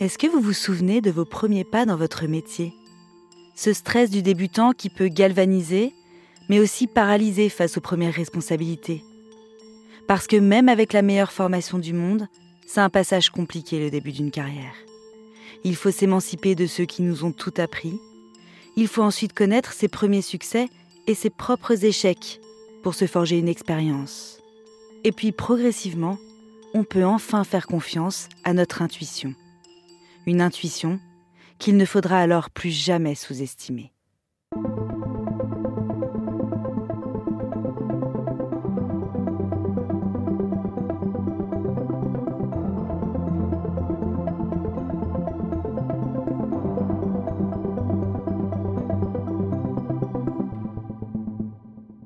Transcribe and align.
Est-ce 0.00 0.16
que 0.16 0.26
vous 0.26 0.40
vous 0.40 0.54
souvenez 0.54 1.00
de 1.00 1.10
vos 1.10 1.26
premiers 1.26 1.64
pas 1.64 1.84
dans 1.84 1.96
votre 1.96 2.26
métier? 2.26 2.72
Ce 3.54 3.72
stress 3.72 4.08
du 4.08 4.22
débutant 4.22 4.72
qui 4.72 4.88
peut 4.88 5.08
galvaniser, 5.08 5.92
mais 6.48 6.58
aussi 6.58 6.86
paralyser 6.86 7.48
face 7.50 7.76
aux 7.76 7.82
premières 7.82 8.14
responsabilités. 8.14 9.04
Parce 10.06 10.26
que 10.26 10.36
même 10.36 10.68
avec 10.68 10.92
la 10.92 11.02
meilleure 11.02 11.32
formation 11.32 11.78
du 11.78 11.92
monde, 11.92 12.28
c'est 12.66 12.80
un 12.80 12.88
passage 12.88 13.30
compliqué 13.30 13.78
le 13.78 13.90
début 13.90 14.12
d'une 14.12 14.30
carrière. 14.30 14.74
Il 15.64 15.76
faut 15.76 15.90
s'émanciper 15.90 16.54
de 16.54 16.66
ceux 16.66 16.86
qui 16.86 17.02
nous 17.02 17.24
ont 17.24 17.32
tout 17.32 17.52
appris. 17.58 18.00
Il 18.76 18.88
faut 18.88 19.02
ensuite 19.02 19.34
connaître 19.34 19.72
ses 19.72 19.88
premiers 19.88 20.22
succès 20.22 20.68
et 21.06 21.14
ses 21.14 21.30
propres 21.30 21.84
échecs 21.84 22.40
pour 22.82 22.94
se 22.94 23.06
forger 23.06 23.38
une 23.38 23.48
expérience. 23.48 24.40
Et 25.04 25.12
puis 25.12 25.32
progressivement, 25.32 26.18
on 26.74 26.84
peut 26.84 27.04
enfin 27.04 27.44
faire 27.44 27.66
confiance 27.66 28.28
à 28.44 28.52
notre 28.52 28.82
intuition 28.82 29.34
une 30.26 30.40
intuition 30.40 31.00
qu'il 31.58 31.76
ne 31.76 31.84
faudra 31.84 32.18
alors 32.18 32.50
plus 32.50 32.70
jamais 32.70 33.14
sous-estimer. 33.14 33.92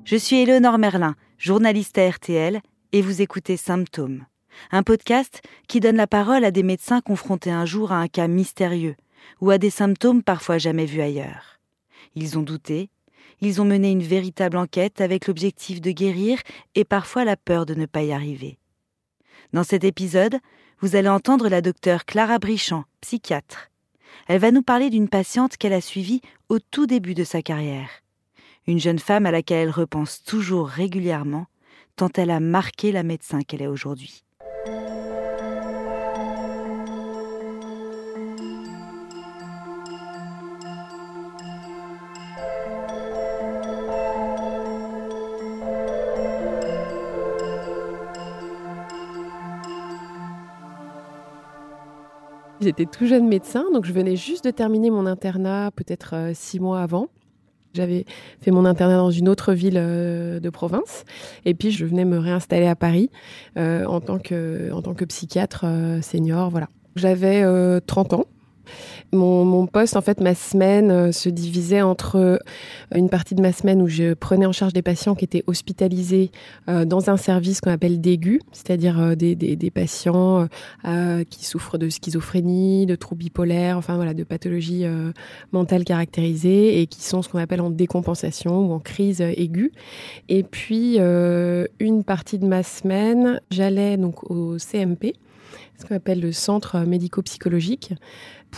Je 0.03 0.17
suis 0.17 0.37
Éléonore 0.37 0.77
Merlin, 0.77 1.15
journaliste 1.37 1.97
à 1.97 2.09
RTL, 2.09 2.61
et 2.91 3.01
vous 3.01 3.21
écoutez 3.21 3.57
Symptômes 3.57 4.25
un 4.71 4.83
podcast 4.83 5.41
qui 5.67 5.79
donne 5.79 5.97
la 5.97 6.07
parole 6.07 6.45
à 6.45 6.51
des 6.51 6.63
médecins 6.63 7.01
confrontés 7.01 7.51
un 7.51 7.65
jour 7.65 7.91
à 7.91 7.97
un 7.97 8.07
cas 8.07 8.27
mystérieux 8.27 8.95
ou 9.41 9.49
à 9.49 9.57
des 9.57 9.69
symptômes 9.69 10.23
parfois 10.23 10.57
jamais 10.57 10.85
vus 10.85 11.01
ailleurs. 11.01 11.59
Ils 12.15 12.37
ont 12.37 12.43
douté, 12.43 12.89
ils 13.41 13.61
ont 13.61 13.65
mené 13.65 13.91
une 13.91 14.03
véritable 14.03 14.57
enquête 14.57 15.01
avec 15.01 15.27
l'objectif 15.27 15.81
de 15.81 15.91
guérir 15.91 16.39
et 16.75 16.85
parfois 16.85 17.25
la 17.25 17.37
peur 17.37 17.65
de 17.65 17.73
ne 17.73 17.85
pas 17.85 18.03
y 18.03 18.11
arriver. 18.11 18.57
Dans 19.53 19.63
cet 19.63 19.83
épisode, 19.83 20.37
vous 20.79 20.95
allez 20.95 21.09
entendre 21.09 21.49
la 21.49 21.61
docteure 21.61 22.05
Clara 22.05 22.39
Brichand, 22.39 22.85
psychiatre. 23.01 23.71
Elle 24.27 24.39
va 24.39 24.51
nous 24.51 24.63
parler 24.63 24.89
d'une 24.89 25.09
patiente 25.09 25.57
qu'elle 25.57 25.73
a 25.73 25.81
suivie 25.81 26.21
au 26.49 26.59
tout 26.59 26.85
début 26.85 27.13
de 27.13 27.23
sa 27.23 27.41
carrière. 27.41 27.89
Une 28.67 28.79
jeune 28.79 28.99
femme 28.99 29.25
à 29.25 29.31
laquelle 29.31 29.67
elle 29.67 29.69
repense 29.69 30.23
toujours 30.23 30.67
régulièrement, 30.67 31.45
tant 31.95 32.09
elle 32.15 32.31
a 32.31 32.39
marqué 32.39 32.91
la 32.91 33.03
médecin 33.03 33.41
qu'elle 33.41 33.61
est 33.61 33.67
aujourd'hui. 33.67 34.24
J'étais 52.65 52.87
tout 52.87 53.05
jeune 53.05 53.27
médecin, 53.27 53.63
donc 53.71 53.85
je 53.85 53.93
venais 53.93 54.15
juste 54.15 54.43
de 54.43 54.49
terminer 54.49 54.89
mon 54.89 55.05
internat, 55.05 55.69
peut-être 55.69 56.15
euh, 56.15 56.31
six 56.33 56.59
mois 56.59 56.81
avant. 56.81 57.09
J'avais 57.75 58.05
fait 58.41 58.49
mon 58.49 58.65
internat 58.65 58.97
dans 58.97 59.11
une 59.11 59.29
autre 59.29 59.53
ville 59.53 59.77
euh, 59.77 60.39
de 60.39 60.49
province, 60.49 61.05
et 61.45 61.53
puis 61.53 61.69
je 61.69 61.85
venais 61.85 62.05
me 62.05 62.17
réinstaller 62.17 62.65
à 62.65 62.75
Paris 62.75 63.11
euh, 63.55 63.85
en, 63.85 64.01
tant 64.01 64.17
que, 64.17 64.71
en 64.71 64.81
tant 64.81 64.95
que 64.95 65.05
psychiatre 65.05 65.67
senior. 66.01 66.49
Voilà. 66.49 66.67
J'avais 66.95 67.43
30 67.81 68.13
ans. 68.13 68.25
Mon, 69.15 69.65
poste, 69.67 69.95
en 69.95 70.01
fait, 70.01 70.19
ma 70.19 70.35
semaine 70.35 70.91
euh, 70.91 71.11
se 71.11 71.29
divisait 71.29 71.81
entre 71.81 72.17
euh, 72.17 72.37
une 72.93 73.09
partie 73.09 73.35
de 73.35 73.41
ma 73.41 73.51
semaine 73.51 73.81
où 73.81 73.87
je 73.87 74.13
prenais 74.13 74.45
en 74.45 74.51
charge 74.51 74.73
des 74.73 74.81
patients 74.81 75.15
qui 75.15 75.25
étaient 75.25 75.43
hospitalisés 75.47 76.31
euh, 76.69 76.85
dans 76.85 77.09
un 77.09 77.17
service 77.17 77.61
qu'on 77.61 77.71
appelle 77.71 78.01
d'aigu, 78.01 78.41
c'est-à-dire 78.51 79.15
des, 79.15 79.35
patients 79.73 80.47
qui 81.29 81.45
souffrent 81.45 81.77
de 81.77 81.89
schizophrénie, 81.89 82.85
de 82.85 82.95
troubles 82.95 83.19
bipolaires, 83.19 83.77
enfin 83.77 83.95
voilà, 83.95 84.13
de 84.13 84.23
pathologies 84.23 84.85
mentales 85.51 85.83
caractérisées 85.83 86.81
et 86.81 86.87
qui 86.87 87.03
sont 87.03 87.21
ce 87.21 87.29
qu'on 87.29 87.39
appelle 87.39 87.61
en 87.61 87.69
décompensation 87.69 88.67
ou 88.67 88.73
en 88.73 88.79
crise 88.79 89.21
aiguë. 89.21 89.71
Et 90.29 90.43
puis, 90.43 90.97
une 90.97 92.03
partie 92.03 92.37
de 92.37 92.45
ma 92.45 92.63
semaine, 92.63 93.41
j'allais 93.49 93.97
donc 93.97 94.29
au 94.29 94.57
CMP, 94.59 95.15
ce 95.77 95.85
qu'on 95.85 95.95
appelle 95.95 96.21
le 96.21 96.31
centre 96.31 96.79
médico-psychologique, 96.79 97.93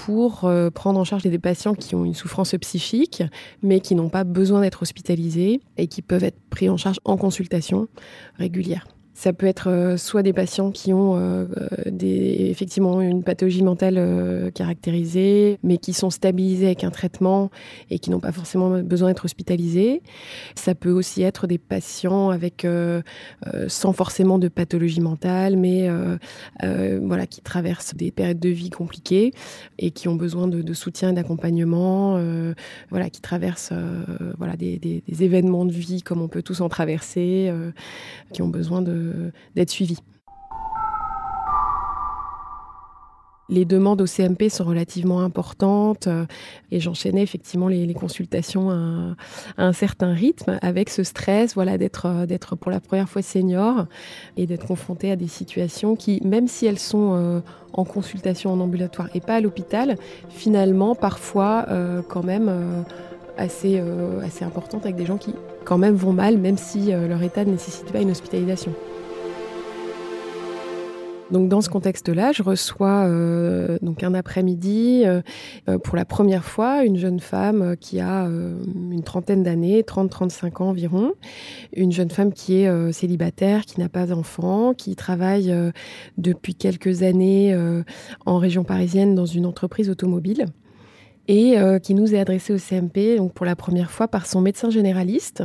pour 0.05 0.45
euh, 0.45 0.69
prendre 0.69 0.99
en 0.99 1.03
charge 1.03 1.23
des 1.23 1.39
patients 1.39 1.73
qui 1.73 1.95
ont 1.95 2.05
une 2.05 2.13
souffrance 2.13 2.55
psychique, 2.61 3.23
mais 3.63 3.79
qui 3.79 3.95
n'ont 3.95 4.09
pas 4.09 4.23
besoin 4.23 4.61
d'être 4.61 4.83
hospitalisés 4.83 5.59
et 5.77 5.87
qui 5.87 6.01
peuvent 6.01 6.23
être 6.23 6.39
pris 6.49 6.69
en 6.69 6.77
charge 6.77 6.99
en 7.03 7.17
consultation 7.17 7.87
régulière. 8.37 8.87
Ça 9.17 9.33
peut 9.33 9.47
être 9.47 9.71
euh, 9.71 9.97
soit 9.97 10.21
des 10.21 10.31
patients 10.31 10.69
qui 10.69 10.93
ont 10.93 11.17
euh, 11.17 11.45
des, 11.87 12.49
effectivement 12.51 13.01
une 13.01 13.23
pathologie 13.23 13.63
mentale 13.63 13.95
euh, 13.97 14.51
caractérisée, 14.51 15.57
mais 15.63 15.79
qui 15.79 15.93
sont 15.93 16.11
stabilisés 16.11 16.67
avec 16.67 16.83
un 16.83 16.91
traitement 16.91 17.49
et 17.89 17.97
qui 17.97 18.11
n'ont 18.11 18.19
pas 18.19 18.31
forcément 18.31 18.69
besoin 18.83 19.07
d'être 19.07 19.25
hospitalisés. 19.25 20.03
Ça 20.53 20.75
peut 20.75 20.91
aussi 20.91 21.23
être 21.23 21.47
des 21.47 21.57
patients 21.57 22.29
avec 22.29 22.67
sans 23.67 23.93
forcément 23.93 24.37
de 24.37 24.49
pathologie 24.49 25.01
mentale, 25.01 25.57
mais 25.57 25.89
voilà 27.01 27.25
qui 27.25 27.41
traversent 27.41 27.95
des 27.95 28.11
périodes 28.11 28.39
de 28.39 28.49
vie 28.49 28.69
compliquées 28.69 29.33
et 29.79 29.91
qui 29.91 30.07
ont 30.07 30.15
besoin 30.15 30.47
de, 30.47 30.73
soutien 30.73 31.09
et 31.09 31.13
d'accompagnement. 31.13 32.19
voilà, 32.89 33.09
qui 33.09 33.21
traversent 33.21 33.73
voilà 34.37 34.55
des, 34.55 35.01
événements 35.21 35.65
de 35.65 35.71
vie 35.71 36.03
comme 36.03 36.21
on 36.21 36.27
peut 36.27 36.43
tous 36.43 36.61
en 36.61 36.69
traverser, 36.69 37.51
qui 38.31 38.41
ont 38.41 38.49
besoin 38.49 38.81
de 38.81 39.06
d'être 39.55 39.69
suivi. 39.69 39.97
Les 43.49 43.63
demandes 43.63 44.01
au 44.01 44.05
CMP 44.05 44.49
sont 44.49 44.65
relativement 44.65 45.21
importantes 45.21 46.07
euh, 46.07 46.25
et 46.71 46.81
j'enchaînais 46.81 47.23
effectivement 47.23 47.69
les, 47.69 47.93
consultations 47.93 48.71
à, 48.71 49.15
un 49.57 49.73
certain 49.73 50.13
rythme 50.13 50.59
avec 50.61 50.89
ce 50.89 51.03
stress 51.03 51.53
voilà, 51.53 51.77
d'être, 51.77 52.07
euh, 52.07 52.25
d'être 52.25 52.57
pour 52.57 52.71
la 52.71 52.81
première 52.81 53.07
fois 53.07 53.21
senior 53.21 53.85
et 54.35 54.47
d'être 54.47 54.67
confronté 54.67 55.11
à 55.11 55.15
des 55.15 55.29
situations 55.29 55.95
qui, 55.95 56.21
même 56.25 56.47
si 56.47 56.65
elles 56.65 56.79
sont 56.79 57.13
euh, 57.13 57.39
en 57.71 57.85
consultation 57.85 58.51
en 58.51 58.59
ambulatoire 58.59 59.07
et 59.13 59.21
pas 59.21 59.35
à 59.35 59.41
l'hôpital, 59.41 59.95
finalement 60.29 60.93
parfois 60.93 61.67
quand 62.07 62.23
même 62.23 62.85
assez, 63.37 63.79
assez 64.23 64.45
importantes 64.45 64.85
avec 64.85 64.95
des 64.95 65.05
gens 65.05 65.17
qui 65.17 65.35
quand 65.63 65.77
même 65.77 65.95
vont 65.95 66.13
mal 66.13 66.37
même 66.37 66.57
si 66.57 66.91
leur 66.91 67.21
état 67.21 67.45
ne 67.45 67.51
nécessite 67.51 67.91
pas 67.91 67.99
une 67.99 68.11
hospitalisation. 68.11 68.73
Donc 71.31 71.49
dans 71.49 71.59
ce 71.59 71.69
contexte-là, 71.69 72.31
je 72.31 72.41
reçois 72.41 73.05
euh, 73.05 73.77
un 74.01 74.13
après-midi 74.13 75.03
euh, 75.05 75.21
euh, 75.67 75.77
pour 75.77 75.97
la 75.97 76.05
première 76.05 76.45
fois 76.45 76.85
une 76.85 76.97
jeune 76.97 77.19
femme 77.19 77.75
qui 77.77 77.99
a 77.99 78.25
une 78.27 79.03
trentaine 79.03 79.43
d'années, 79.43 79.81
30-35 79.81 80.61
ans 80.63 80.69
environ, 80.69 81.13
une 81.75 81.91
jeune 81.91 82.09
femme 82.09 82.31
qui 82.31 82.61
est 82.61 82.91
célibataire, 82.93 83.65
qui 83.65 83.79
n'a 83.79 83.89
pas 83.89 84.05
d'enfant, 84.05 84.73
qui 84.73 84.95
travaille 84.95 85.53
depuis 86.17 86.55
quelques 86.55 87.03
années 87.03 87.57
en 88.25 88.37
région 88.37 88.63
parisienne 88.63 89.15
dans 89.15 89.25
une 89.25 89.45
entreprise 89.45 89.89
automobile 89.89 90.45
et 91.27 91.55
qui 91.83 91.93
nous 91.93 92.13
est 92.13 92.19
adressée 92.19 92.53
au 92.53 92.57
CMP 92.57 93.17
donc 93.17 93.33
pour 93.33 93.45
la 93.45 93.55
première 93.55 93.91
fois 93.91 94.07
par 94.07 94.25
son 94.25 94.41
médecin 94.41 94.69
généraliste 94.69 95.43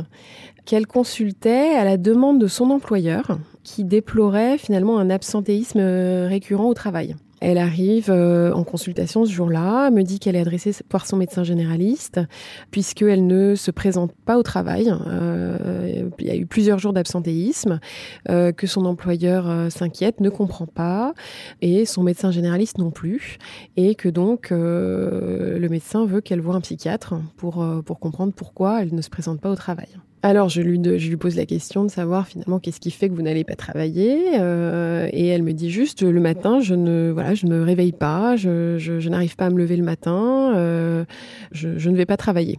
qu'elle 0.65 0.87
consultait 0.87 1.75
à 1.75 1.83
la 1.83 1.97
demande 1.97 2.39
de 2.39 2.47
son 2.47 2.69
employeur 2.69 3.37
qui 3.63 3.83
déplorait 3.83 4.57
finalement 4.57 4.99
un 4.99 5.09
absentéisme 5.09 5.79
euh, 5.79 6.27
récurrent 6.27 6.67
au 6.67 6.73
travail. 6.73 7.15
Elle 7.45 7.57
arrive 7.57 8.09
euh, 8.09 8.53
en 8.53 8.63
consultation 8.63 9.25
ce 9.25 9.31
jour-là, 9.31 9.89
me 9.91 10.03
dit 10.03 10.19
qu'elle 10.19 10.37
est 10.37 10.41
adressée 10.41 10.73
par 10.87 11.05
son 11.05 11.17
médecin 11.17 11.43
généraliste, 11.43 12.21
puisqu'elle 12.71 13.27
ne 13.27 13.55
se 13.55 13.69
présente 13.69 14.13
pas 14.25 14.37
au 14.37 14.43
travail. 14.43 14.93
Euh, 15.07 16.09
il 16.19 16.27
y 16.27 16.31
a 16.31 16.37
eu 16.37 16.45
plusieurs 16.45 16.79
jours 16.79 16.93
d'absentéisme, 16.93 17.81
que 18.29 18.67
son 18.67 18.85
employeur 18.85 19.69
s'inquiète, 19.69 20.21
ne 20.21 20.29
comprend 20.29 20.67
pas, 20.67 21.13
et 21.61 21.85
son 21.85 22.03
médecin 22.03 22.31
généraliste 22.31 22.77
non 22.77 22.91
plus, 22.91 23.39
et 23.75 23.95
que 23.95 24.07
donc 24.07 24.51
le 24.51 25.67
médecin 25.69 26.05
veut 26.05 26.21
qu'elle 26.21 26.39
voie 26.39 26.55
un 26.55 26.61
psychiatre 26.61 27.15
pour, 27.35 27.65
pour 27.85 27.99
comprendre 27.99 28.31
pourquoi 28.33 28.81
elle 28.81 28.95
ne 28.95 29.01
se 29.01 29.09
présente 29.09 29.41
pas 29.41 29.51
au 29.51 29.55
travail. 29.55 29.89
Alors, 30.25 30.47
je 30.47 30.61
lui, 30.61 30.79
pose 31.17 31.35
la 31.35 31.45
question 31.45 31.83
de 31.83 31.91
savoir 31.91 32.27
finalement 32.27 32.57
qu'est-ce 32.57 32.79
qui 32.79 32.91
fait 32.91 33.09
que 33.09 33.13
vous 33.13 33.21
n'allez 33.21 33.43
pas 33.43 33.55
travailler. 33.55 34.39
Euh, 34.39 35.09
et 35.11 35.27
elle 35.27 35.43
me 35.43 35.51
dit 35.51 35.69
juste 35.69 36.01
le 36.01 36.21
matin, 36.21 36.61
je 36.61 36.75
ne, 36.75 37.11
voilà, 37.11 37.33
je 37.33 37.45
ne 37.45 37.51
me 37.51 37.61
réveille 37.61 37.91
pas, 37.91 38.37
je, 38.37 38.77
je, 38.77 39.09
n'arrive 39.09 39.35
pas 39.35 39.47
à 39.47 39.49
me 39.49 39.57
lever 39.57 39.75
le 39.75 39.83
matin, 39.83 40.53
euh, 40.55 41.03
je, 41.51 41.89
ne 41.89 41.97
vais 41.97 42.05
pas 42.05 42.15
travailler. 42.15 42.57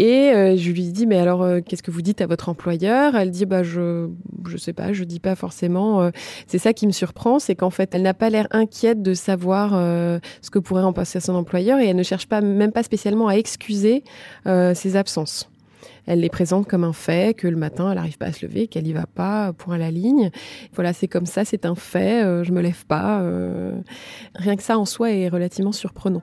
Et 0.00 0.32
euh, 0.32 0.56
je 0.56 0.72
lui 0.72 0.90
dis, 0.90 1.06
mais 1.06 1.16
alors, 1.16 1.46
qu'est-ce 1.64 1.84
que 1.84 1.92
vous 1.92 2.02
dites 2.02 2.20
à 2.20 2.26
votre 2.26 2.48
employeur? 2.48 3.14
Elle 3.14 3.30
dit, 3.30 3.46
bah, 3.46 3.62
je, 3.62 4.08
je 4.48 4.56
sais 4.56 4.72
pas, 4.72 4.92
je 4.92 5.04
dis 5.04 5.20
pas 5.20 5.36
forcément. 5.36 6.10
C'est 6.48 6.58
ça 6.58 6.72
qui 6.72 6.84
me 6.84 6.92
surprend, 6.92 7.38
c'est 7.38 7.54
qu'en 7.54 7.70
fait, 7.70 7.94
elle 7.94 8.02
n'a 8.02 8.14
pas 8.14 8.28
l'air 8.28 8.48
inquiète 8.50 9.02
de 9.02 9.14
savoir 9.14 9.70
ce 9.70 10.50
que 10.50 10.58
pourrait 10.58 10.82
en 10.82 10.92
passer 10.92 11.18
à 11.18 11.20
son 11.20 11.36
employeur 11.36 11.78
et 11.78 11.86
elle 11.86 11.96
ne 11.96 12.02
cherche 12.02 12.26
pas, 12.26 12.40
même 12.40 12.72
pas 12.72 12.82
spécialement 12.82 13.28
à 13.28 13.34
excuser 13.34 14.02
ses 14.44 14.96
absences. 14.96 15.48
Elle 16.06 16.20
les 16.20 16.28
présente 16.28 16.68
comme 16.68 16.84
un 16.84 16.92
fait, 16.92 17.36
que 17.36 17.48
le 17.48 17.56
matin, 17.56 17.88
elle 17.90 17.96
n'arrive 17.96 18.18
pas 18.18 18.26
à 18.26 18.32
se 18.32 18.44
lever, 18.44 18.68
qu'elle 18.68 18.84
n'y 18.84 18.92
va 18.92 19.06
pas, 19.06 19.52
point 19.52 19.76
à 19.76 19.78
la 19.78 19.90
ligne. 19.90 20.30
Voilà, 20.74 20.92
c'est 20.92 21.08
comme 21.08 21.26
ça, 21.26 21.44
c'est 21.44 21.64
un 21.64 21.74
fait, 21.74 22.44
je 22.44 22.52
me 22.52 22.60
lève 22.60 22.84
pas. 22.86 23.22
Rien 24.34 24.56
que 24.56 24.62
ça 24.62 24.78
en 24.78 24.84
soi 24.84 25.12
est 25.12 25.28
relativement 25.28 25.72
surprenant. 25.72 26.22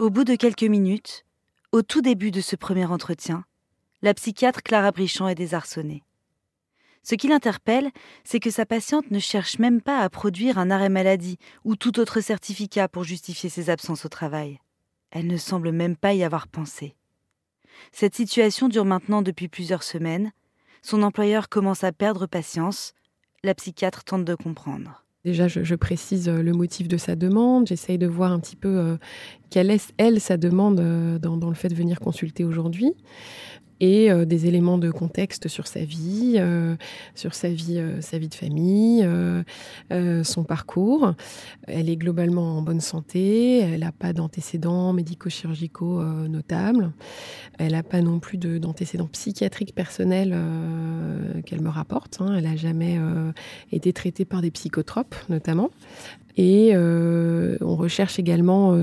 Au 0.00 0.10
bout 0.10 0.24
de 0.24 0.34
quelques 0.34 0.64
minutes, 0.64 1.24
au 1.72 1.82
tout 1.82 2.02
début 2.02 2.30
de 2.30 2.40
ce 2.40 2.56
premier 2.56 2.84
entretien, 2.84 3.44
la 4.02 4.12
psychiatre 4.12 4.62
Clara 4.62 4.90
Brichand 4.90 5.28
est 5.28 5.34
désarçonnée. 5.34 6.02
Ce 7.04 7.14
qui 7.14 7.28
l'interpelle, 7.28 7.90
c'est 8.24 8.40
que 8.40 8.50
sa 8.50 8.64
patiente 8.64 9.10
ne 9.10 9.18
cherche 9.18 9.58
même 9.58 9.82
pas 9.82 10.00
à 10.00 10.08
produire 10.08 10.58
un 10.58 10.70
arrêt 10.70 10.88
maladie 10.88 11.38
ou 11.62 11.76
tout 11.76 12.00
autre 12.00 12.20
certificat 12.20 12.88
pour 12.88 13.04
justifier 13.04 13.50
ses 13.50 13.68
absences 13.68 14.06
au 14.06 14.08
travail. 14.08 14.58
Elle 15.10 15.26
ne 15.26 15.36
semble 15.36 15.70
même 15.70 15.96
pas 15.96 16.14
y 16.14 16.24
avoir 16.24 16.48
pensé. 16.48 16.96
Cette 17.92 18.14
situation 18.14 18.68
dure 18.68 18.86
maintenant 18.86 19.20
depuis 19.20 19.48
plusieurs 19.48 19.82
semaines. 19.82 20.32
Son 20.80 21.02
employeur 21.02 21.48
commence 21.50 21.84
à 21.84 21.92
perdre 21.92 22.26
patience. 22.26 22.94
La 23.42 23.54
psychiatre 23.54 24.02
tente 24.04 24.24
de 24.24 24.34
comprendre. 24.34 25.04
Déjà, 25.24 25.48
je, 25.48 25.74
précise 25.74 26.28
euh, 26.28 26.42
le 26.42 26.52
motif 26.52 26.86
de 26.86 26.98
sa 26.98 27.16
demande. 27.16 27.66
J'essaye 27.66 27.96
de 27.96 28.06
voir 28.06 28.30
un 28.30 28.40
petit 28.40 28.56
peu 28.56 28.68
euh, 28.68 28.96
quelle 29.48 29.70
est, 29.70 29.92
elle, 29.96 30.20
sa 30.20 30.36
demande 30.36 30.80
euh, 30.80 31.18
dans, 31.18 31.48
le 31.48 31.54
fait 31.54 31.68
de 31.68 31.74
venir 31.74 31.98
consulter 32.00 32.44
aujourd'hui 32.44 32.92
et 33.80 34.10
euh, 34.10 34.24
des 34.24 34.46
éléments 34.46 34.78
de 34.78 34.90
contexte 34.90 35.48
sur 35.48 35.66
sa 35.66 35.84
vie, 35.84 36.34
euh, 36.36 36.76
sur 37.14 37.34
sa 37.34 37.48
vie, 37.48 37.78
euh, 37.78 38.00
sa 38.00 38.18
vie 38.18 38.28
de 38.28 38.34
famille, 38.34 39.06
son 40.24 40.44
parcours. 40.44 41.14
Elle 41.66 41.88
est 41.88 41.96
globalement 41.96 42.58
en 42.58 42.62
bonne 42.62 42.80
santé, 42.80 43.60
elle 43.60 43.80
n'a 43.80 43.92
pas 43.92 44.12
d'antécédents 44.12 44.92
médico-chirurgicaux 44.92 46.02
notables, 46.28 46.92
elle 47.58 47.72
n'a 47.72 47.82
pas 47.82 48.00
non 48.00 48.18
plus 48.18 48.38
d'antécédents 48.38 49.08
psychiatriques 49.08 49.74
personnels 49.74 50.36
qu'elle 51.46 51.60
me 51.60 51.68
rapporte. 51.68 52.18
Hein. 52.20 52.34
Elle 52.36 52.44
n'a 52.44 52.56
jamais 52.56 52.98
été 53.72 53.92
traitée 53.92 54.24
par 54.24 54.42
des 54.42 54.50
psychotropes 54.50 55.16
notamment. 55.28 55.70
Et 56.36 56.76
on 56.76 57.76
recherche 57.76 58.18
également, 58.18 58.76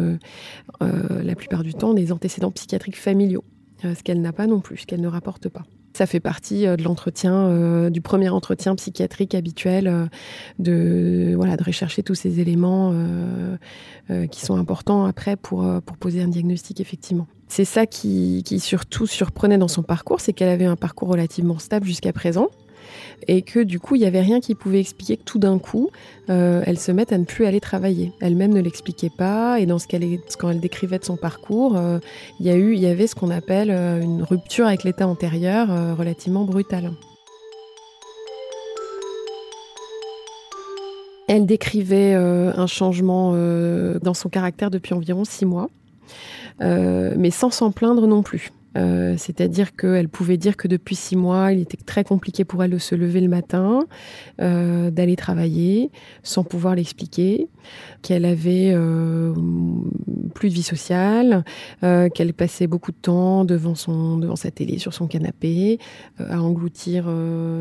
la 0.80 1.36
plupart 1.36 1.64
du 1.64 1.74
temps, 1.74 1.94
des 1.94 2.12
antécédents 2.12 2.52
psychiatriques 2.52 3.00
familiaux. 3.00 3.44
Euh, 3.86 3.96
ce 3.96 4.04
qu'elle 4.04 4.22
n'a 4.22 4.34
pas 4.34 4.48
non 4.48 4.60
plus, 4.60 4.78
ce 4.78 4.86
qu'elle 4.86 5.02
ne 5.02 5.08
rapporte 5.08 5.50
pas. 5.50 5.64
Ça 5.94 6.06
fait 6.06 6.20
partie 6.20 6.68
euh, 6.68 6.76
de 6.76 6.84
l'entretien, 6.84 7.34
euh, 7.34 7.90
du 7.90 8.02
premier 8.02 8.30
entretien 8.30 8.76
psychiatrique 8.76 9.36
habituel, 9.36 10.10
de 10.60 11.34
voilà, 11.36 11.58
de 11.58 11.64
rechercher 11.64 12.04
tous 12.04 12.16
ces 12.16 12.40
éléments 12.40 12.94
qui 14.30 14.42
sont 14.42 14.58
importants 14.58 15.06
après 15.06 15.36
pour 15.36 15.66
pour 15.86 15.98
poser 15.98 16.22
un 16.22 16.28
diagnostic 16.28 16.80
effectivement. 16.80 17.28
C'est 17.48 17.66
ça 17.66 17.86
qui, 17.86 18.44
qui 18.46 18.60
surtout 18.60 19.08
surprenait 19.08 19.58
dans 19.58 19.68
son 19.68 19.84
parcours, 19.84 20.22
c'est 20.22 20.34
qu'elle 20.34 20.50
avait 20.50 20.66
un 20.66 20.76
parcours 20.76 21.10
relativement 21.10 21.60
stable 21.60 21.86
jusqu'à 21.86 22.14
présent 22.14 22.50
et 23.28 23.42
que 23.42 23.60
du 23.60 23.80
coup, 23.80 23.96
il 23.96 24.00
n'y 24.00 24.06
avait 24.06 24.22
rien 24.22 24.40
qui 24.40 24.56
pouvait 24.56 24.80
expliquer 24.80 25.18
que 25.18 25.24
tout 25.24 25.40
d'un 25.40 25.60
coup, 25.60 25.90
euh, 26.30 26.64
elle 26.66 26.80
se 26.80 26.92
mette 26.92 27.12
à 27.12 27.18
ne 27.18 27.26
plus 27.26 27.46
aller 27.46 27.60
travailler. 27.60 28.12
Elle-même 28.20 28.54
ne 28.54 28.62
l'expliquait 28.62 29.12
pas, 29.16 29.60
et 29.60 29.66
dans 29.66 29.80
ce 29.80 29.88
qu'elle, 29.88 30.04
quand 30.40 30.50
elle 30.50 30.60
décrivait 30.60 31.00
de 31.00 31.06
son 31.06 31.18
parcours, 31.18 31.78
euh, 31.78 32.00
il 32.40 32.48
y 32.48 32.86
avait 32.86 33.08
ce 33.08 33.16
qu'on 33.16 33.30
appelle 33.30 33.72
euh, 33.72 34.02
une 34.02 34.24
rupture 34.24 34.66
avec 34.66 34.84
l'état 34.84 35.08
antérieur 35.08 35.98
relativement 35.98 36.44
brutale. 36.44 36.92
Elle 41.28 41.46
décrivait 41.46 42.14
un 42.14 42.68
changement 42.68 43.32
dans 44.02 44.14
son 44.14 44.28
caractère 44.28 44.70
depuis 44.70 44.94
environ 44.94 45.24
six 45.24 45.46
mois, 45.46 45.70
mais 46.60 47.32
sans 47.32 47.52
s'en 47.52 47.72
plaindre 47.72 48.06
non 48.06 48.22
plus. 48.22 48.52
Euh, 48.78 49.16
c'est-à-dire 49.18 49.76
qu'elle 49.76 50.08
pouvait 50.08 50.38
dire 50.38 50.56
que 50.56 50.68
depuis 50.68 50.96
six 50.96 51.16
mois, 51.16 51.52
il 51.52 51.60
était 51.60 51.78
très 51.78 52.04
compliqué 52.04 52.46
pour 52.46 52.64
elle 52.64 52.72
de 52.72 52.78
se 52.78 52.96
lever 52.96 53.20
le 53.22 53.28
matin, 53.28 53.86
euh, 54.40 54.92
d'aller 54.92 55.16
travailler, 55.16 55.92
sans 56.24 56.44
pouvoir 56.44 56.76
l'expliquer, 56.76 57.50
qu'elle 58.02 58.26
avait 58.26 58.72
euh, 58.74 59.34
plus 60.34 60.50
de 60.50 60.54
vie 60.54 60.64
sociale, 60.64 61.44
qu'elle 61.82 62.34
passait 62.34 62.68
beaucoup 62.68 62.92
de 62.92 62.98
temps 62.98 63.46
devant 63.46 63.76
son 63.76 64.18
devant 64.18 64.36
sa 64.36 64.52
télé, 64.52 64.78
sur 64.78 64.94
son 64.94 65.08
canapé, 65.08 65.80
à 66.20 66.42
engloutir 66.42 67.10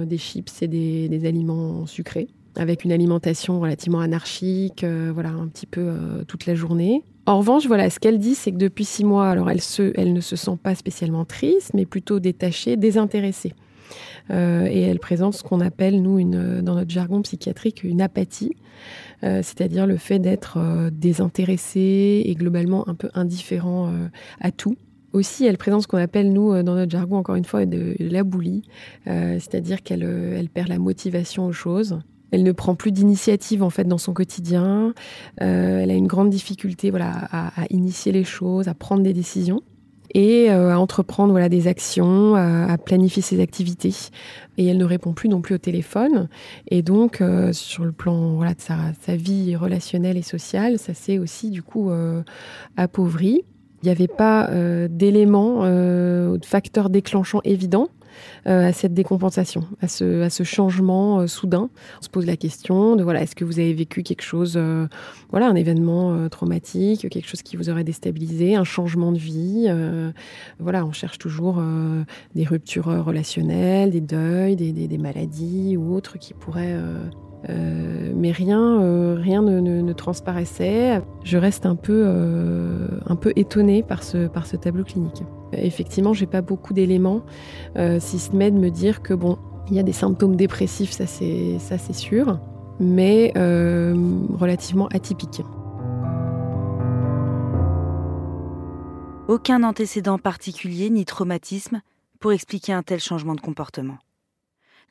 des 0.06 0.18
chips 0.18 0.62
et 0.62 0.68
des, 0.68 1.08
des, 1.08 1.26
aliments 1.26 1.86
sucrés, 1.86 2.28
avec 2.56 2.84
une 2.84 2.92
alimentation 2.92 3.60
relativement 3.60 4.00
anarchique, 4.00 4.84
voilà, 5.12 5.30
un 5.30 5.46
petit 5.48 5.66
peu 5.66 5.92
toute 6.26 6.46
la 6.46 6.54
journée. 6.54 7.02
En 7.26 7.38
revanche, 7.38 7.66
voilà, 7.66 7.90
ce 7.90 8.00
qu'elle 8.00 8.18
dit, 8.18 8.34
c'est 8.34 8.50
que 8.50 8.56
depuis 8.56 8.84
six 8.84 9.04
mois, 9.04 9.28
alors 9.28 9.50
elle, 9.50 9.60
se, 9.60 9.92
elle 9.94 10.12
ne 10.12 10.20
se 10.20 10.36
sent 10.36 10.58
pas 10.62 10.74
spécialement 10.74 11.24
triste, 11.24 11.72
mais 11.74 11.86
plutôt 11.86 12.18
détachée, 12.18 12.76
désintéressée. 12.76 13.54
Euh, 14.30 14.66
et 14.66 14.80
elle 14.80 14.98
présente 14.98 15.34
ce 15.34 15.42
qu'on 15.42 15.60
appelle, 15.60 16.02
nous, 16.02 16.22
dans 16.30 16.74
notre 16.74 16.90
jargon 16.90 17.22
psychiatrique, 17.22 17.82
une 17.84 18.00
apathie, 18.00 18.56
euh, 19.22 19.42
c'est-à-dire 19.42 19.86
le 19.86 19.96
fait 19.96 20.18
d'être 20.18 20.58
euh, 20.58 20.90
désintéressée 20.90 22.22
et 22.24 22.34
globalement 22.34 22.88
un 22.88 22.94
peu 22.94 23.10
indifférent 23.14 23.92
à 24.40 24.50
tout. 24.50 24.76
Aussi, 25.12 25.44
elle 25.44 25.58
présente 25.58 25.82
ce 25.82 25.88
qu'on 25.88 25.98
appelle, 25.98 26.32
nous, 26.32 26.62
dans 26.62 26.74
notre 26.74 26.90
jargon, 26.90 27.16
encore 27.16 27.34
une 27.34 27.44
fois, 27.44 27.66
de, 27.66 27.96
la 27.98 28.22
boulie, 28.22 28.62
c'est-à-dire 29.06 29.82
qu'elle 29.82 30.02
elle 30.02 30.48
perd 30.48 30.68
la 30.68 30.78
motivation 30.78 31.46
aux 31.46 31.52
choses. 31.52 31.98
Elle 32.32 32.42
ne 32.42 32.52
prend 32.52 32.74
plus 32.74 32.92
d'initiative 32.92 33.62
en 33.62 33.70
fait 33.70 33.84
dans 33.84 33.98
son 33.98 34.12
quotidien. 34.12 34.94
Euh, 35.40 35.80
elle 35.80 35.90
a 35.90 35.94
une 35.94 36.06
grande 36.06 36.30
difficulté 36.30 36.90
voilà 36.90 37.28
à, 37.32 37.64
initier 37.70 38.12
les 38.12 38.24
choses, 38.24 38.68
à 38.68 38.74
prendre 38.74 39.02
des 39.02 39.12
décisions 39.12 39.62
et 40.12 40.50
euh, 40.50 40.72
à 40.72 40.78
entreprendre 40.78 41.30
voilà 41.30 41.48
des 41.48 41.68
actions, 41.68 42.34
à, 42.34 42.76
planifier 42.78 43.22
ses 43.22 43.40
activités. 43.40 43.94
Et 44.58 44.66
elle 44.66 44.78
ne 44.78 44.84
répond 44.84 45.12
plus 45.12 45.28
non 45.28 45.40
plus 45.40 45.54
au 45.54 45.58
téléphone. 45.58 46.28
Et 46.68 46.82
donc 46.82 47.20
euh, 47.20 47.52
sur 47.52 47.84
le 47.84 47.92
plan 47.92 48.34
voilà 48.34 48.54
de 48.54 48.60
sa, 48.60 49.16
vie 49.16 49.56
relationnelle 49.56 50.16
et 50.16 50.22
sociale, 50.22 50.78
ça 50.78 50.94
s'est 50.94 51.18
aussi 51.18 51.50
du 51.50 51.62
coup 51.62 51.90
appauvri. 52.76 53.44
Il 53.82 53.86
n'y 53.86 53.92
avait 53.92 54.08
pas 54.08 54.50
d'éléments, 54.88 55.64
de 55.64 56.44
facteurs 56.44 56.90
déclenchants 56.90 57.40
évidents 57.44 57.88
euh, 57.88 57.99
à 58.46 58.72
cette 58.72 58.94
décompensation, 58.94 59.64
à 59.80 59.88
ce, 59.88 60.22
à 60.22 60.30
ce 60.30 60.42
changement 60.42 61.20
euh, 61.20 61.26
soudain. 61.26 61.70
On 61.98 62.02
se 62.02 62.08
pose 62.08 62.26
la 62.26 62.36
question 62.36 62.96
de 62.96 63.02
voilà, 63.02 63.22
est-ce 63.22 63.34
que 63.34 63.44
vous 63.44 63.58
avez 63.58 63.74
vécu 63.74 64.02
quelque 64.02 64.22
chose, 64.22 64.54
euh, 64.56 64.86
voilà, 65.30 65.48
un 65.48 65.54
événement 65.54 66.28
traumatique, 66.28 67.08
quelque 67.08 67.28
chose 67.28 67.42
qui 67.42 67.56
vous 67.56 67.70
aurait 67.70 67.84
déstabilisé, 67.84 68.54
un 68.56 68.64
changement 68.64 69.12
de 69.12 69.18
vie. 69.18 69.68
voilà, 70.58 70.84
on 70.84 70.92
cherche 70.92 71.18
toujours 71.18 71.62
des 72.34 72.44
ruptures 72.44 72.86
relationnelles, 73.04 73.90
des 73.90 74.00
deuils, 74.00 74.56
des, 74.56 74.72
des, 74.72 74.88
des 74.88 74.98
maladies 74.98 75.76
ou 75.76 75.94
autres 75.94 76.18
qui 76.18 76.34
pourraient 76.34 76.76
euh, 77.48 78.12
mais 78.14 78.32
rien, 78.32 78.80
euh, 78.82 79.16
ne, 79.16 79.92
transparaissait. 79.92 81.02
Je 81.24 81.38
reste 81.38 81.66
un 81.66 81.76
peu, 81.76 82.04
euh, 82.06 82.88
étonnée 83.36 83.82
par 83.82 84.02
ce, 84.02 84.56
tableau 84.56 84.84
clinique. 84.84 85.22
Effectivement, 85.52 86.12
j'ai 86.12 86.26
pas 86.26 86.42
beaucoup 86.42 86.72
d'éléments, 86.72 87.22
si 87.98 88.18
ce 88.18 88.32
n'est 88.32 88.50
de 88.50 88.58
me 88.58 88.70
dire 88.70 89.02
que 89.02 89.14
bon, 89.14 89.38
il 89.68 89.76
y 89.76 89.80
a 89.80 89.82
des 89.82 89.92
symptômes 89.92 90.36
dépressifs, 90.36 90.92
ça 90.92 91.06
c'est 91.06 91.92
sûr, 91.92 92.38
mais 92.78 93.32
relativement 93.36 94.88
atypiques. 94.88 95.42
Aucun 99.28 99.62
antécédent 99.62 100.18
particulier 100.18 100.90
ni 100.90 101.04
traumatisme 101.04 101.82
pour 102.18 102.32
expliquer 102.32 102.72
un 102.72 102.82
tel 102.82 103.00
changement 103.00 103.34
de 103.34 103.40
comportement. 103.40 103.98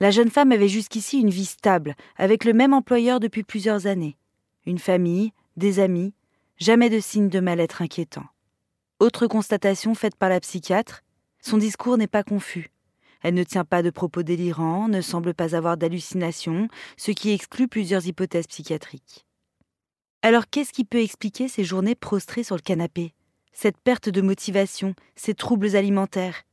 La 0.02 0.12
jeune 0.12 0.30
femme 0.30 0.54
avait 0.54 0.70
jusqu'ici 0.70 1.20
une 1.20 1.30
vie 1.30 1.46
stable, 1.46 1.96
avec 2.16 2.46
le 2.46 2.54
même 2.54 2.74
employeur 2.74 3.20
depuis 3.20 3.44
plusieurs 3.44 3.86
années. 3.86 4.18
Une 4.66 4.80
famille, 4.80 5.34
des 5.58 5.80
amis, 5.80 6.14
jamais 6.58 6.90
de 6.90 7.02
signes 7.02 7.28
de 7.28 7.42
mal-être 7.42 7.82
inquiétant. 7.82 8.26
Autre 9.02 9.28
constatation 9.28 9.96
faite 9.96 10.16
par 10.16 10.30
la 10.30 10.40
psychiatre, 10.40 11.04
son 11.42 11.58
discours 11.58 11.98
n'est 11.98 12.08
pas 12.08 12.24
confus. 12.24 12.72
Elle 13.22 13.34
ne 13.34 13.44
tient 13.44 13.66
pas 13.66 13.84
de 13.84 13.90
propos 13.90 14.24
délirants, 14.24 14.88
ne 14.88 15.02
semble 15.02 15.34
pas 15.34 15.54
avoir 15.54 15.76
d'hallucinations, 15.76 16.70
ce 16.96 17.12
qui 17.12 17.32
exclut 17.32 17.68
plusieurs 17.68 18.08
hypothèses 18.08 18.48
psychiatriques. 18.48 19.26
Alors 20.22 20.50
qu'est-ce 20.50 20.72
qui 20.72 20.86
peut 20.86 21.02
expliquer 21.02 21.50
ces 21.50 21.66
journées 21.66 21.96
prostrées 21.96 22.44
sur 22.44 22.56
le 22.56 22.62
canapé? 22.62 23.14
Cette 23.52 23.78
perte 23.78 24.08
de 24.08 24.22
motivation, 24.22 24.96
ces 25.18 25.34
troubles 25.34 25.76
alimentaires? 25.76 26.44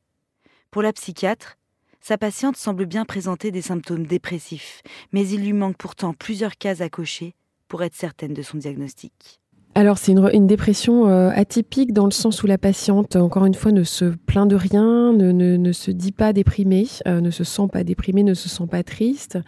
Pour 0.73 0.83
la 0.83 0.93
psychiatre, 0.93 1.57
sa 2.06 2.16
patiente 2.16 2.56
semble 2.56 2.86
bien 2.86 3.04
présenter 3.04 3.50
des 3.50 3.62
symptômes 3.62 4.06
dépressifs, 4.06 4.82
mais 5.10 5.26
il 5.26 5.40
lui 5.40 5.52
manque 5.52 5.76
pourtant 5.76 6.12
plusieurs 6.12 6.56
cases 6.56 6.80
à 6.80 6.88
cocher 6.88 7.34
pour 7.66 7.82
être 7.82 7.96
certaine 7.96 8.32
de 8.32 8.42
son 8.42 8.58
diagnostic. 8.58 9.40
Alors 9.76 9.99
c'est 9.99 10.12
une, 10.12 10.47
dépression 10.47 11.06
euh, 11.06 11.28
atypique 11.35 11.92
dans 11.92 12.06
le 12.06 12.11
sens 12.11 12.42
où 12.42 12.47
la 12.47 12.56
patiente, 12.56 13.14
encore 13.14 13.45
une 13.45 13.52
fois, 13.52 13.73
ne 13.73 13.83
se 13.83 14.06
plaint 14.06 14.49
de 14.49 14.56
rien, 14.56 15.12
ne, 15.12 15.73
se 15.73 15.90
dit 15.90 16.12
pas 16.12 16.33
déprimée, 16.33 16.87
euh, 17.06 17.21
ne 17.21 17.30
se 17.30 17.45
sent 17.45 17.68
pas 17.71 17.85
déprimée, 17.85 18.23
ne 18.23 18.33
se 18.33 18.49
sent 18.49 18.66
pas 18.71 18.83
triste, 18.83 19.38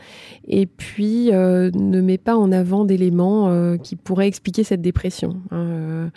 et 0.47 0.67
puis 0.67 1.33
euh, 1.33 1.71
ne 1.73 2.03
met 2.03 2.19
pas 2.19 2.37
en 2.37 2.53
avant 2.53 2.85
d'éléments 2.85 3.79
qui 3.79 3.97
pourraient 3.97 4.29
expliquer 4.29 4.65
cette 4.65 4.83
dépression. 4.83 5.41
Hein, 5.51 6.11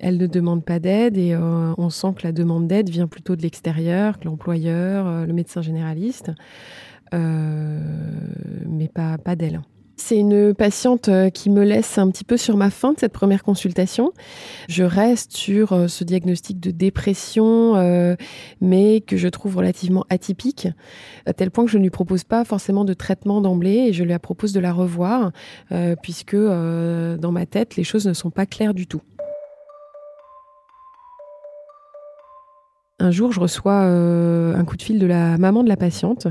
elle 0.00 0.16
ne 0.16 0.26
demande 0.26 0.64
pas 0.64 0.80
d'aide 0.80 1.16
et 1.16 1.36
on 1.36 1.88
sent 1.88 2.14
que 2.16 2.26
la 2.26 2.32
demande 2.32 2.66
d'aide 2.66 2.90
vient 2.90 3.06
plutôt 3.06 3.36
de 3.36 3.42
l'extérieur, 3.42 4.18
que 4.18 4.24
l'employeur, 4.24 5.24
le 5.24 5.32
médecin 5.32 5.62
généraliste, 5.62 6.32
mais 7.12 8.88
pas, 8.92 9.18
pas 9.18 9.36
d'elle. 9.36 9.60
C'est 10.04 10.18
une 10.18 10.52
patiente 10.52 11.08
euh, 11.08 11.30
qui 11.30 11.48
me 11.48 11.62
laisse 11.62 11.96
un 11.96 12.10
petit 12.10 12.24
peu 12.24 12.36
sur 12.36 12.56
ma 12.56 12.70
fin 12.70 12.92
de 12.92 12.98
cette 12.98 13.12
première 13.12 13.44
consultation. 13.44 14.12
Je 14.68 14.82
reste 14.82 15.32
sur 15.32 15.72
euh, 15.72 15.86
ce 15.86 16.02
diagnostic 16.02 16.58
de 16.58 16.72
dépression, 16.72 17.76
euh, 17.76 18.16
mais 18.60 19.00
que 19.00 19.16
je 19.16 19.28
trouve 19.28 19.58
relativement 19.58 20.04
atypique, 20.10 20.66
à 21.24 21.32
tel 21.32 21.52
point 21.52 21.64
que 21.64 21.70
je 21.70 21.78
ne 21.78 21.84
lui 21.84 21.90
propose 21.90 22.24
pas 22.24 22.44
forcément 22.44 22.84
de 22.84 22.94
traitement 22.94 23.40
d'emblée 23.40 23.86
et 23.86 23.92
je 23.92 24.02
lui 24.02 24.18
propose 24.18 24.52
de 24.52 24.58
la 24.58 24.72
revoir, 24.72 25.30
puisque 26.02 26.36
dans 26.36 27.32
ma 27.32 27.46
tête, 27.46 27.76
les 27.76 27.84
choses 27.84 28.06
ne 28.06 28.12
sont 28.12 28.30
pas 28.30 28.44
claires 28.44 28.74
du 28.74 28.88
tout. 28.88 29.02
Un 33.02 33.10
jour, 33.10 33.32
je 33.32 33.40
reçois 33.40 33.82
euh, 33.82 34.54
un 34.54 34.64
coup 34.64 34.76
de 34.76 34.82
fil 34.82 34.98
de 35.00 35.06
la 35.06 35.36
maman 35.36 35.64
de 35.64 35.68
la 35.68 35.76
patiente 35.76 36.28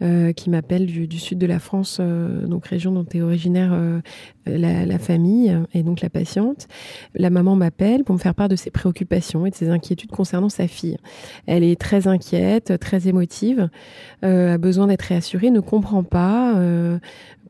euh, 0.00 0.32
qui 0.32 0.48
m'appelle 0.48 0.86
du, 0.86 1.18
sud 1.18 1.38
de 1.38 1.46
la 1.46 1.58
France, 1.58 1.98
euh, 2.00 2.46
donc 2.46 2.66
région 2.66 2.92
dont 2.92 3.04
est 3.12 3.20
originaire 3.20 3.78
la, 4.46 4.98
famille 4.98 5.56
et 5.74 5.82
donc 5.82 6.00
la 6.00 6.08
patiente. 6.08 6.66
La 7.14 7.28
maman 7.28 7.56
m'appelle 7.56 8.04
pour 8.04 8.14
me 8.14 8.20
faire 8.20 8.34
part 8.34 8.48
de 8.48 8.56
ses 8.56 8.70
préoccupations 8.70 9.44
et 9.44 9.50
de 9.50 9.54
ses 9.54 9.68
inquiétudes 9.68 10.10
concernant 10.10 10.48
sa 10.48 10.66
fille. 10.66 10.96
Elle 11.46 11.62
est 11.62 11.78
très 11.78 12.08
inquiète, 12.08 12.78
très 12.80 13.06
émotive, 13.08 13.68
a 14.22 14.58
besoin 14.58 14.86
d'être 14.86 15.02
réassurée, 15.02 15.50
ne 15.50 15.60
comprend 15.60 16.04
pas 16.04 16.54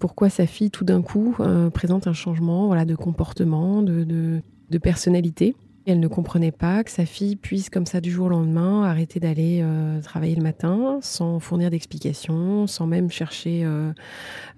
pourquoi 0.00 0.30
sa 0.30 0.46
fille 0.46 0.70
tout 0.70 0.84
d'un 0.84 1.02
coup 1.02 1.36
présente 1.72 2.06
un 2.06 2.12
changement 2.12 2.66
voilà, 2.66 2.84
de 2.84 2.96
comportement, 2.96 3.82
de 3.82 4.42
personnalité. 4.82 5.54
Elle 5.86 6.00
ne 6.00 6.08
comprenait 6.08 6.52
pas 6.52 6.82
que 6.82 6.90
sa 6.90 7.04
fille 7.04 7.36
puisse, 7.36 7.68
comme 7.68 7.84
ça, 7.84 8.00
du 8.00 8.10
jour 8.10 8.26
au 8.26 8.28
lendemain, 8.30 8.84
arrêter 8.84 9.20
d'aller 9.20 9.60
euh, 9.62 10.00
travailler 10.00 10.34
le 10.34 10.42
matin 10.42 10.98
sans 11.02 11.40
fournir 11.40 11.70
d'explications, 11.70 12.66
sans 12.66 12.86
même 12.86 13.10
chercher 13.10 13.64
euh, 13.64 13.92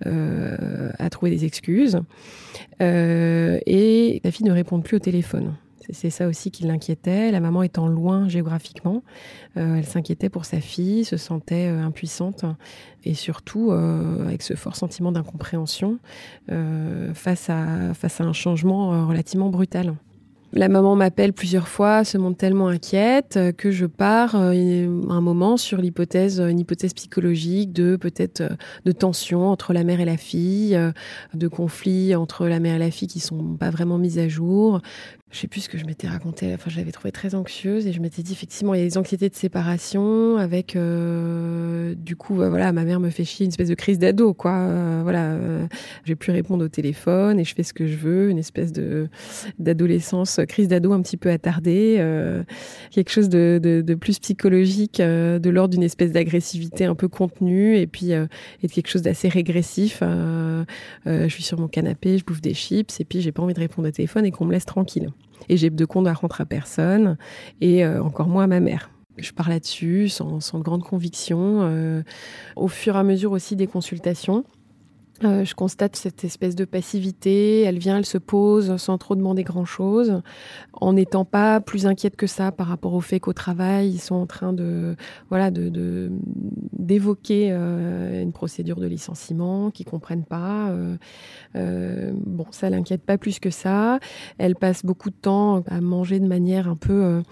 euh, 0.07 0.91
à 0.99 1.11
trouver 1.11 1.33
des 1.33 1.45
excuses. 1.45 1.99
et 2.81 4.21
sa 4.25 4.31
fille 4.31 4.47
ne 4.47 4.53
répond 4.53 4.81
plus 4.81 4.97
au 4.97 5.01
téléphone. 5.01 5.55
C'est 5.91 6.11
ça 6.11 6.27
aussi 6.27 6.51
qui 6.51 6.65
l'inquiétait. 6.65 7.31
La 7.31 7.39
maman 7.39 7.63
étant 7.63 7.87
loin 7.87 8.29
géographiquement, 8.29 9.05
elle 9.55 9.85
s'inquiétait 9.85 10.29
pour 10.29 10.45
sa 10.45 10.61
fille, 10.61 11.05
se 11.05 11.17
sentait 11.17 11.67
impuissante 11.67 12.45
et 13.05 13.15
surtout 13.15 13.71
avec 13.71 14.43
ce 14.43 14.55
fort 14.55 14.75
sentiment 14.75 15.13
d'incompréhension 15.13 16.01
face, 17.15 17.51
à, 17.51 17.95
face 17.95 18.21
à 18.21 18.25
un 18.25 18.33
changement 18.33 19.07
relativement 19.07 19.49
brutal. 19.49 19.95
La 20.57 20.71
maman 20.71 20.97
m'appelle 20.97 21.35
plusieurs 21.35 21.69
fois, 21.69 22.03
se 22.03 22.17
montre 22.17 22.39
tellement 22.39 22.69
inquiète 22.69 23.37
euh, 23.37 23.53
que 23.53 23.71
je 23.71 23.85
pars 23.85 24.37
euh, 24.37 25.03
un 25.11 25.21
moment 25.21 25.59
sur 25.59 25.77
l'hypothèse, 25.77 26.41
une 26.41 26.59
hypothèse 26.59 26.95
psychologique 26.95 27.75
de 27.75 27.97
peut-être 27.97 28.41
euh, 28.41 28.49
de 28.87 28.93
tension 28.93 29.51
entre 29.51 29.75
la 29.75 29.85
mère 29.85 30.01
et 30.01 30.07
la 30.07 30.17
fille, 30.17 30.75
de 31.35 31.49
conflits 31.49 32.15
entre 32.15 32.47
la 32.47 32.59
mère 32.59 32.77
et 32.77 32.79
la 32.79 32.91
fille 32.91 33.07
qui 33.07 33.21
sont 33.21 33.55
pas 33.57 33.69
vraiment 33.69 33.99
mises 33.99 34.19
à 34.19 34.29
jour, 34.29 34.81
je 35.33 35.41
sais 35.41 35.49
plus 35.49 35.63
ce 35.63 35.69
que 35.69 35.77
je 35.77 35.85
m'étais 35.85 36.07
raconté. 36.07 36.55
Enfin, 36.55 36.71
je 36.71 36.77
l'avais 36.77 36.93
trouvé 36.93 37.11
très 37.11 37.35
anxieuse 37.35 37.87
et 37.87 37.93
je 37.93 38.01
m'étais 38.01 38.23
dit 38.23 38.33
effectivement 38.33 38.75
il 38.75 38.79
y 38.79 38.83
a 38.83 38.87
des 38.87 38.97
anxiétés 38.97 39.29
de 39.29 39.35
séparation 39.35 40.37
avec 40.37 40.77
euh, 40.77 41.95
du 41.97 42.15
coup 42.15 42.37
bah, 42.37 42.49
voilà 42.49 42.73
ma 42.73 42.85
mère 42.85 43.01
me 43.01 43.11
fait 43.11 43.25
chier 43.25 43.45
une 43.45 43.51
espèce 43.51 43.69
de 43.69 43.75
crise 43.75 43.99
d'ado 43.99 44.35
quoi. 44.35 44.53
Euh, 44.53 45.01
voilà, 45.03 45.33
euh, 45.33 45.67
je 46.05 46.13
vais 46.13 46.15
plus 46.15 46.31
répondre 46.31 46.65
au 46.65 46.69
téléphone 46.69 47.41
et 47.41 47.45
je 47.45 47.55
fais 47.55 47.65
ce 47.65 47.75
que 47.75 47.87
je 47.89 47.97
veux, 47.97 48.31
une 48.31 48.39
espèce 48.39 48.73
de 48.73 49.09
d'adolescence 49.59 50.41
crise 50.49 50.69
d'ado 50.69 50.93
un 50.93 51.03
petit 51.03 51.17
peu 51.17 51.31
attardée, 51.31 51.97
quelque 52.91 53.11
chose 53.11 53.29
de, 53.29 53.61
de, 53.63 53.95
plus 53.95 54.19
psychologique 54.21 55.01
de 55.01 55.51
l'ordre 55.51 55.75
d'une 55.75 55.83
espèce 55.83 56.13
d'agressivité 56.13 56.85
un 56.85 56.95
peu 56.95 57.09
contenue 57.09 57.77
et 57.77 57.87
puis 57.87 58.13
et 58.13 58.67
de 58.67 58.73
quelque 58.73 58.89
chose 58.89 59.03
d'assez 59.03 59.29
régressif. 59.29 60.03
je 61.05 61.29
suis 61.29 61.43
sur 61.43 61.59
mon 61.59 61.69
canapé, 61.69 62.17
je 62.17 62.25
bouffe 62.25 62.41
des 62.41 62.55
chips 62.55 63.01
et 63.01 63.05
puis 63.05 63.21
j'ai 63.21 63.33
pas 63.33 63.43
envie 63.43 63.55
de 63.55 63.61
répondre 63.61 63.89
au 63.89 63.91
téléphone 63.91 64.25
et 64.25 64.31
qu'on 64.31 64.45
me 64.45 64.53
laisse 64.53 64.67
tranquille. 64.67 65.11
Et 65.49 65.57
j'ai 65.57 65.71
de 65.71 65.85
compte 65.85 66.07
à 66.07 66.13
rentrer 66.13 66.43
à 66.43 66.47
personne, 66.47 67.17
et 67.61 67.85
euh, 67.85 68.03
encore 68.03 68.29
moins 68.29 68.45
à 68.45 68.47
ma 68.47 68.61
mère. 68.61 68.91
Je 69.17 69.33
pars 69.33 69.49
là-dessus 69.49 70.09
sans, 70.09 70.41
sans, 70.41 70.61
grande 70.61 70.83
conviction. 70.83 71.61
Euh, 71.63 72.03
au 72.55 72.69
fur 72.69 72.97
et 72.97 72.99
à 72.99 73.03
mesure 73.03 73.33
aussi 73.33 73.57
des 73.57 73.67
consultations, 73.67 74.45
euh, 75.25 75.47
je 75.47 75.55
constate 75.55 75.97
cette 75.97 76.25
espèce 76.25 76.55
de 76.55 76.67
passivité. 76.67 77.63
Elle 77.63 77.79
vient, 77.79 77.97
elle 77.97 78.07
se 78.07 78.19
pose 78.19 78.77
sans 78.77 78.99
trop 78.99 79.15
demander 79.15 79.45
grand-chose, 79.45 80.21
en 80.75 80.93
n'étant 80.93 81.25
pas 81.25 81.61
plus 81.61 81.87
inquiète 81.87 82.17
que 82.17 82.27
ça 82.27 82.53
par 82.53 82.67
rapport 82.67 82.93
au 82.93 83.01
fait 83.01 83.19
qu'au 83.19 83.33
travail, 83.33 83.89
ils 83.89 83.99
sont 83.99 84.15
en 84.15 84.27
train 84.27 84.53
de 84.53 84.95
voilà 85.31 85.51
de 85.51 86.11
d'évoquer 86.87 87.49
euh, 87.51 88.23
une 88.23 88.33
procédure 88.33 88.77
de 88.77 88.87
licenciement, 88.87 89.71
qu'ils 89.71 89.87
comprennent 89.87 90.25
pas. 90.25 90.71
Euh, 91.55 92.13
bon, 92.15 92.47
ça 92.51 92.71
l'inquiète 92.71 93.03
pas 93.03 93.19
plus 93.19 93.39
que 93.39 93.51
ça. 93.51 93.99
Elle 94.39 94.55
passe 94.55 94.85
beaucoup 94.85 95.11
de 95.11 95.17
temps 95.17 95.63
à 95.67 95.81
manger 95.81 96.21
de 96.21 96.27
manière 96.27 96.69
un 96.69 96.77
peu 96.77 97.23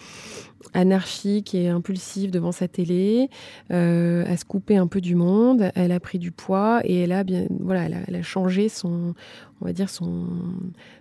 anarchique 0.72 1.54
et 1.54 1.68
impulsive 1.68 2.30
devant 2.30 2.52
sa 2.52 2.68
télé, 2.68 3.28
euh, 3.70 4.24
à 4.26 4.36
se 4.36 4.44
couper 4.44 4.76
un 4.76 4.86
peu 4.86 5.00
du 5.00 5.14
monde. 5.14 5.70
Elle 5.74 5.92
a 5.92 6.00
pris 6.00 6.18
du 6.18 6.30
poids 6.30 6.80
et 6.84 7.00
elle 7.00 7.12
a 7.12 7.24
bien, 7.24 7.46
voilà, 7.60 7.84
elle 8.06 8.16
a, 8.16 8.22
changé 8.22 8.68
son, 8.68 9.14
on 9.60 9.64
va 9.64 9.72
dire 9.72 9.90
son, 9.90 10.26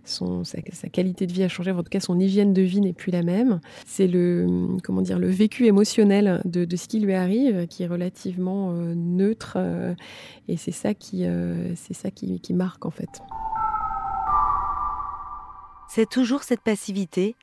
son 0.03 0.43
sa, 0.43 0.61
qualité 0.89 1.27
de 1.27 1.33
vie 1.33 1.43
a 1.43 1.47
changé. 1.47 1.71
En 1.71 1.83
tout 1.83 1.89
cas, 1.89 1.99
son 1.99 2.19
hygiène 2.19 2.53
de 2.53 2.61
vie 2.61 2.81
n'est 2.81 2.93
plus 2.93 3.11
la 3.11 3.23
même. 3.23 3.59
C'est 3.85 4.07
le, 4.07 4.77
comment 4.83 5.01
dire, 5.01 5.19
le 5.19 5.29
vécu 5.29 5.65
émotionnel 5.65 6.41
de, 6.45 6.75
ce 6.75 6.87
qui 6.87 6.99
lui 6.99 7.13
arrive 7.13 7.67
qui 7.67 7.83
est 7.83 7.87
relativement 7.87 8.71
euh, 8.71 8.93
neutre 8.95 9.53
euh, 9.57 9.93
et 10.47 10.57
c'est 10.57 10.71
ça 10.71 10.93
qui, 10.93 11.25
c'est 11.75 11.93
ça 11.93 12.11
qui 12.11 12.53
marque 12.53 12.85
en 12.85 12.91
fait. 12.91 13.21
C'est 15.87 16.09
toujours 16.09 16.41
cette 16.41 16.61
passivité 16.61 17.35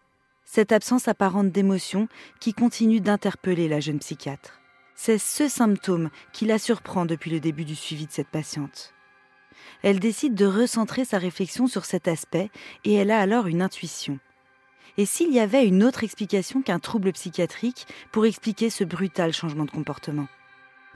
cette 0.52 0.72
absence 0.72 1.06
apparente 1.06 1.52
d'émotion 1.52 2.08
qui 2.40 2.54
continue 2.54 3.00
d'interpeller 3.00 3.68
la 3.68 3.78
jeune 3.78 4.00
psychiatre. 4.00 4.60
C'est 4.96 5.16
ce 5.16 5.48
symptôme 5.48 6.10
qui 6.32 6.44
la 6.44 6.58
surprend 6.58 7.06
depuis 7.06 7.30
le 7.30 7.38
début 7.38 7.64
du 7.64 7.76
suivi 7.76 8.06
de 8.06 8.10
cette 8.10 8.30
patiente. 8.30 8.92
Elle 9.84 10.00
décide 10.00 10.34
de 10.34 10.46
recentrer 10.46 11.04
sa 11.04 11.18
réflexion 11.18 11.68
sur 11.68 11.84
cet 11.84 12.08
aspect 12.08 12.50
et 12.82 12.94
elle 12.94 13.12
a 13.12 13.20
alors 13.20 13.46
une 13.46 13.62
intuition. 13.62 14.18
Et 14.98 15.06
s'il 15.06 15.32
y 15.32 15.38
avait 15.38 15.68
une 15.68 15.84
autre 15.84 16.02
explication 16.02 16.62
qu'un 16.62 16.80
trouble 16.80 17.12
psychiatrique 17.12 17.86
pour 18.10 18.26
expliquer 18.26 18.70
ce 18.70 18.82
brutal 18.82 19.32
changement 19.32 19.66
de 19.66 19.70
comportement? 19.70 20.26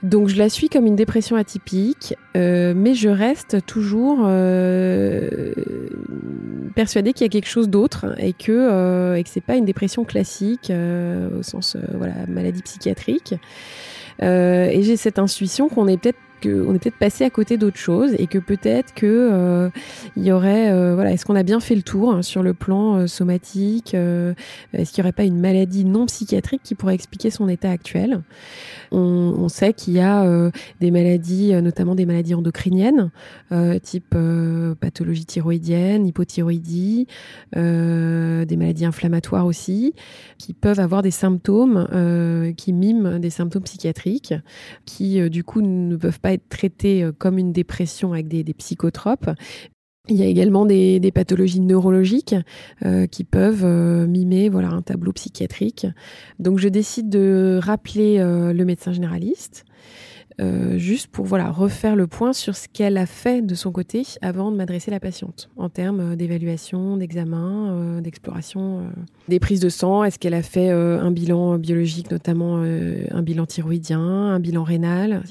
Donc 0.03 0.27
je 0.27 0.37
la 0.37 0.49
suis 0.49 0.69
comme 0.69 0.85
une 0.85 0.95
dépression 0.95 1.35
atypique, 1.35 2.15
euh, 2.35 2.73
mais 2.75 2.93
je 2.93 3.09
reste 3.09 3.65
toujours 3.65 4.19
euh, 4.23 5.53
persuadée 6.75 7.13
qu'il 7.13 7.25
y 7.25 7.29
a 7.29 7.31
quelque 7.31 7.49
chose 7.49 7.69
d'autre 7.69 8.13
et 8.17 8.33
que 8.33 8.51
euh, 8.51 9.15
et 9.15 9.23
que 9.23 9.29
c'est 9.29 9.41
pas 9.41 9.55
une 9.55 9.65
dépression 9.65 10.03
classique 10.03 10.71
au 10.71 11.43
sens 11.43 11.77
voilà 11.93 12.13
maladie 12.27 12.61
psychiatrique. 12.61 13.35
et 14.21 14.79
j'ai 14.81 14.97
cette 14.97 15.17
intuition 15.17 15.69
qu'on 15.69 15.87
est 15.87 15.97
peut-être 15.97 16.19
qu'on 16.45 16.73
est 16.73 16.79
peut-être 16.79 16.97
passé 16.97 17.23
à 17.23 17.29
côté 17.29 17.57
d'autre 17.57 17.77
chose 17.77 18.13
et 18.17 18.27
que 18.27 18.37
peut-être 18.37 18.93
que 18.93 19.05
euh, 19.05 19.69
il 20.15 20.23
y 20.23 20.31
aurait 20.31 20.71
euh, 20.71 20.95
voilà 20.95 21.11
est-ce 21.11 21.25
qu'on 21.25 21.35
a 21.35 21.43
bien 21.43 21.59
fait 21.59 21.75
le 21.75 21.81
tour 21.81 22.13
hein, 22.13 22.21
sur 22.21 22.43
le 22.43 22.53
plan 22.53 22.97
euh, 22.97 23.07
somatique 23.07 23.93
est-ce 23.93 24.91
qu'il 24.91 25.01
n'y 25.01 25.05
aurait 25.05 25.13
pas 25.13 25.23
une 25.23 25.39
maladie 25.39 25.85
non 25.85 26.05
psychiatrique 26.05 26.61
qui 26.63 26.75
pourrait 26.75 26.95
expliquer 26.95 27.29
son 27.29 27.47
état 27.47 27.69
actuel? 27.69 28.21
On, 28.91 28.99
on, 28.99 29.49
sait 29.49 29.73
qu'il 29.73 29.93
y 29.93 29.99
a 29.99 30.51
des 30.79 30.91
maladies 30.91 31.53
notamment 31.61 31.95
des 31.95 32.05
maladies 32.05 32.33
endocriniennes 32.33 33.11
type 33.81 34.15
pathologie 34.79 35.25
thyroïdienne 35.25 36.05
hypothyroïdie 36.05 37.07
des 37.53 38.57
maladies 38.57 38.85
inflammatoires 38.85 39.45
aussi 39.45 39.93
qui 40.37 40.53
peuvent 40.53 40.79
avoir 40.79 41.01
des 41.01 41.11
symptômes 41.11 41.87
qui 42.57 42.73
miment 42.73 43.19
des 43.19 43.29
symptômes 43.29 43.63
psychiatriques 43.63 44.33
qui 44.85 45.29
du 45.29 45.43
coup 45.43 45.61
ne 45.61 45.95
peuvent 45.95 46.19
pas 46.19 46.34
être 46.35 46.49
traités 46.49 47.03
euh, 47.03 47.11
comme 47.11 47.37
une 47.37 47.51
dépression 47.51 48.13
avec 48.13 48.27
des, 48.27 48.43
psychotropes. 48.53 49.29
Il 50.07 50.15
y 50.15 50.21
a 50.21 50.27
également 50.27 50.65
des, 50.65 51.11
pathologies 51.13 51.61
neurologiques 51.61 52.35
euh, 52.85 53.07
qui 53.07 53.23
peuvent 53.23 53.65
euh, 53.65 54.05
mimer 54.05 54.49
voilà 54.49 54.69
un 54.69 54.81
tableau 54.81 55.11
psychiatrique. 55.13 55.87
Donc 56.37 56.59
je 56.59 56.67
décide 56.67 57.09
de 57.09 57.59
rappeler 57.61 58.19
le 58.19 58.63
médecin 58.63 58.93
généraliste 58.93 59.65
euh, 60.41 60.77
juste 60.77 61.07
pour 61.07 61.25
voilà 61.25 61.49
refaire 61.49 61.95
le 61.95 62.07
point 62.07 62.33
sur 62.33 62.55
ce 62.55 62.67
qu'elle 62.67 62.97
a 62.97 63.05
fait 63.05 63.41
de 63.41 63.55
son 63.55 63.71
côté 63.71 64.03
avant 64.21 64.51
de 64.51 64.57
m'adresser 64.57 64.91
la 64.91 64.99
patiente 64.99 65.49
en 65.55 65.69
termes 65.69 66.15
d'évaluation, 66.15 66.97
d'examen, 66.97 68.01
d'exploration, 68.01 68.83
des 69.27 69.39
prises 69.39 69.59
de 69.59 69.69
sang. 69.69 70.03
Est-ce 70.03 70.19
qu'elle 70.19 70.33
a 70.33 70.43
fait 70.43 70.69
un 70.69 71.11
bilan 71.11 71.57
biologique, 71.57 72.11
notamment 72.11 72.57
un 72.57 73.21
bilan 73.21 73.45
thyroïdien, 73.45 73.99
un 73.99 74.39
bilan 74.39 74.63
rénal? 74.63 75.23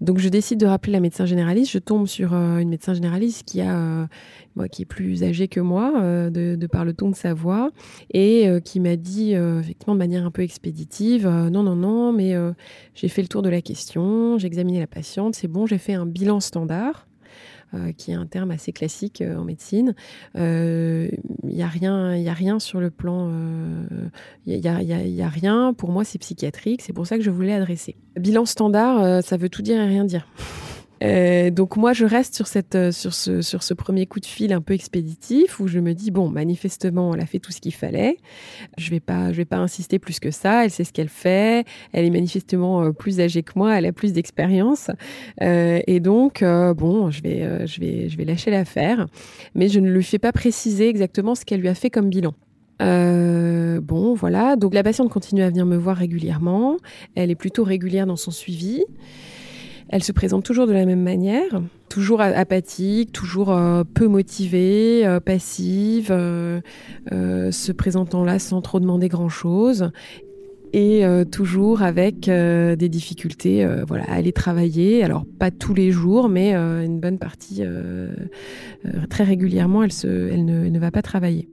Donc 0.00 0.18
je 0.18 0.28
décide 0.28 0.60
de 0.60 0.66
rappeler 0.66 0.92
la 0.92 1.00
médecin 1.00 1.26
généraliste. 1.26 1.72
Je 1.72 1.78
tombe 1.78 2.06
sur 2.06 2.34
une 2.34 2.68
médecin 2.68 2.94
généraliste 2.94 3.44
qui 3.44 3.60
a 3.60 4.08
moi, 4.56 4.68
qui 4.68 4.82
est 4.82 4.86
plus 4.86 5.22
âgé 5.24 5.48
que 5.48 5.60
moi, 5.60 5.94
euh, 6.00 6.30
de, 6.30 6.66
par 6.66 6.84
le 6.84 6.92
ton 6.92 7.10
de 7.10 7.14
sa 7.14 7.34
voix, 7.34 7.70
et 8.12 8.48
euh, 8.48 8.60
qui 8.60 8.80
m'a 8.80 8.96
dit, 8.96 9.34
euh, 9.34 9.60
effectivement, 9.60 9.94
de 9.94 9.98
manière 9.98 10.24
un 10.24 10.30
peu 10.30 10.42
expéditive, 10.42 11.26
non, 11.26 11.62
non, 11.62 11.76
non, 11.76 12.12
mais 12.12 12.34
j'ai 12.94 13.08
fait 13.08 13.22
le 13.22 13.28
tour 13.28 13.42
de 13.42 13.48
la 13.48 13.60
question, 13.60 14.38
j'ai 14.44 14.48
examiné 14.48 14.78
la 14.78 14.86
patiente, 14.86 15.34
c'est 15.34 15.48
bon, 15.48 15.64
j'ai 15.64 15.78
fait 15.78 15.94
un 15.94 16.04
bilan 16.04 16.38
standard. 16.38 17.06
qui 17.96 18.12
est 18.12 18.14
un 18.14 18.26
terme 18.26 18.52
assez 18.52 18.72
classique 18.72 19.20
en 19.20 19.42
médecine. 19.42 19.94
Il 20.36 21.10
n'y 21.42 21.62
a 21.62 21.66
rien, 21.66 22.14
il 22.14 22.28
a 22.28 22.34
rien 22.34 22.60
sur 22.60 22.78
le 22.78 22.90
plan, 22.90 23.32
il 24.46 24.60
n'y 24.60 24.68
a, 24.68 24.82
y 24.82 25.22
a, 25.22 25.28
rien. 25.28 25.72
Pour 25.72 25.90
moi, 25.90 26.04
c'est 26.04 26.18
psychiatrique. 26.18 26.82
C'est 26.82 26.92
pour 26.92 27.06
ça 27.06 27.16
que 27.16 27.24
je 27.24 27.30
voulais 27.30 27.54
adresser. 27.54 27.96
Bilan 28.16 28.44
standard, 28.44 29.24
ça 29.24 29.36
veut 29.36 29.48
tout 29.48 29.62
dire 29.62 29.80
et 29.80 29.86
rien 29.86 30.04
dire. 30.04 30.26
Euh, 31.02 31.50
donc 31.50 31.76
moi, 31.76 31.92
je 31.92 32.04
reste 32.04 32.34
sur, 32.34 32.46
cette, 32.46 32.74
euh, 32.74 32.92
ce, 32.92 33.42
sur 33.42 33.62
ce 33.62 33.74
premier 33.74 34.06
coup 34.06 34.20
de 34.20 34.26
fil 34.26 34.52
un 34.52 34.60
peu 34.60 34.74
expéditif 34.74 35.60
où 35.60 35.66
je 35.66 35.78
me 35.78 35.92
dis, 35.92 36.10
bon, 36.10 36.28
manifestement, 36.28 37.14
elle 37.14 37.20
a 37.20 37.26
fait 37.26 37.40
tout 37.40 37.52
ce 37.52 37.60
qu'il 37.60 37.74
fallait. 37.74 38.16
Je 38.78 38.90
vais 38.90 39.00
pas, 39.00 39.30
vais 39.30 39.44
pas 39.44 39.58
insister 39.58 39.98
plus 39.98 40.20
que 40.20 40.30
ça. 40.30 40.64
Elle 40.64 40.70
sait 40.70 40.84
ce 40.84 40.92
qu'elle 40.92 41.08
fait. 41.08 41.66
Elle 41.92 42.04
est 42.04 42.10
manifestement 42.10 42.84
euh, 42.84 42.92
plus 42.92 43.20
âgée 43.20 43.42
que 43.42 43.52
moi. 43.56 43.76
Elle 43.76 43.86
a 43.86 43.92
plus 43.92 44.12
d'expérience. 44.12 44.90
et 45.40 46.00
donc, 46.00 46.42
bon, 46.42 47.10
je 47.10 47.22
vais, 47.22 47.66
je, 47.66 47.80
vais, 47.80 48.08
je 48.08 48.16
vais 48.16 48.24
lâcher 48.24 48.50
l'affaire. 48.50 49.06
Mais 49.54 49.68
je 49.68 49.80
ne 49.80 49.90
lui 49.90 50.02
fais 50.02 50.18
pas 50.18 50.32
préciser 50.32 50.88
exactement 50.88 51.34
ce 51.34 51.44
qu'elle 51.44 51.60
lui 51.60 51.68
a 51.68 51.74
fait 51.74 51.90
comme 51.90 52.08
bilan. 52.08 52.34
bon, 52.80 54.14
voilà. 54.14 54.56
Donc 54.56 54.74
la 54.74 54.82
patiente 54.82 55.10
continue 55.10 55.42
à 55.42 55.48
venir 55.48 55.66
me 55.66 55.76
voir 55.76 55.96
régulièrement. 55.96 56.76
Elle 57.14 57.30
est 57.30 57.36
plutôt 57.36 57.64
régulière 57.64 58.06
dans 58.06 58.16
son 58.16 58.30
suivi. 58.30 58.84
Elle 59.88 60.02
se 60.02 60.12
présente 60.12 60.44
toujours 60.44 60.66
de 60.66 60.72
la 60.72 60.86
même 60.86 61.02
manière, 61.02 61.60
toujours 61.88 62.20
apathique, 62.20 63.12
toujours 63.12 63.52
euh, 63.52 63.84
peu 63.84 64.08
motivée, 64.08 65.06
euh, 65.06 65.20
passive, 65.20 66.08
euh, 66.10 66.60
se 67.10 67.72
présentant 67.72 68.24
là 68.24 68.38
sans 68.38 68.60
trop 68.62 68.80
demander 68.80 69.08
grand-chose 69.08 69.90
et 70.72 71.04
toujours 71.30 71.82
avec 71.82 72.28
des 72.28 72.88
difficultés 72.88 73.64
voilà, 73.86 74.06
à 74.06 74.14
aller 74.14 74.32
travailler. 74.32 75.04
Alors 75.04 75.24
pas 75.24 75.52
tous 75.52 75.72
les 75.72 75.92
jours, 75.92 76.28
mais 76.28 76.52
une 76.52 76.98
bonne 76.98 77.18
partie, 77.18 77.62
très 79.08 79.22
régulièrement, 79.22 79.84
elle, 79.84 80.44
ne 80.44 80.78
va 80.80 80.90
pas 80.90 81.02
travailler. 81.02 81.48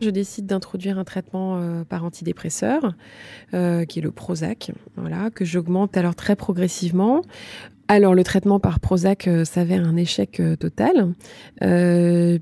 Je 0.00 0.10
décide 0.10 0.46
d'introduire 0.46 0.98
un 0.98 1.04
traitement 1.04 1.56
euh, 1.56 1.82
par 1.84 2.04
antidépresseur, 2.04 2.94
euh, 3.52 3.84
qui 3.84 3.98
est 3.98 4.02
le 4.02 4.12
Prozac, 4.12 4.70
que 5.34 5.44
j'augmente 5.44 5.96
alors 5.96 6.14
très 6.14 6.36
progressivement. 6.36 7.22
Alors 7.88 8.14
le 8.14 8.22
traitement 8.22 8.60
par 8.60 8.78
Prozac 8.78 9.26
euh, 9.26 9.44
s'avère 9.44 9.84
un 9.84 9.96
échec 9.96 10.40
total, 10.60 11.14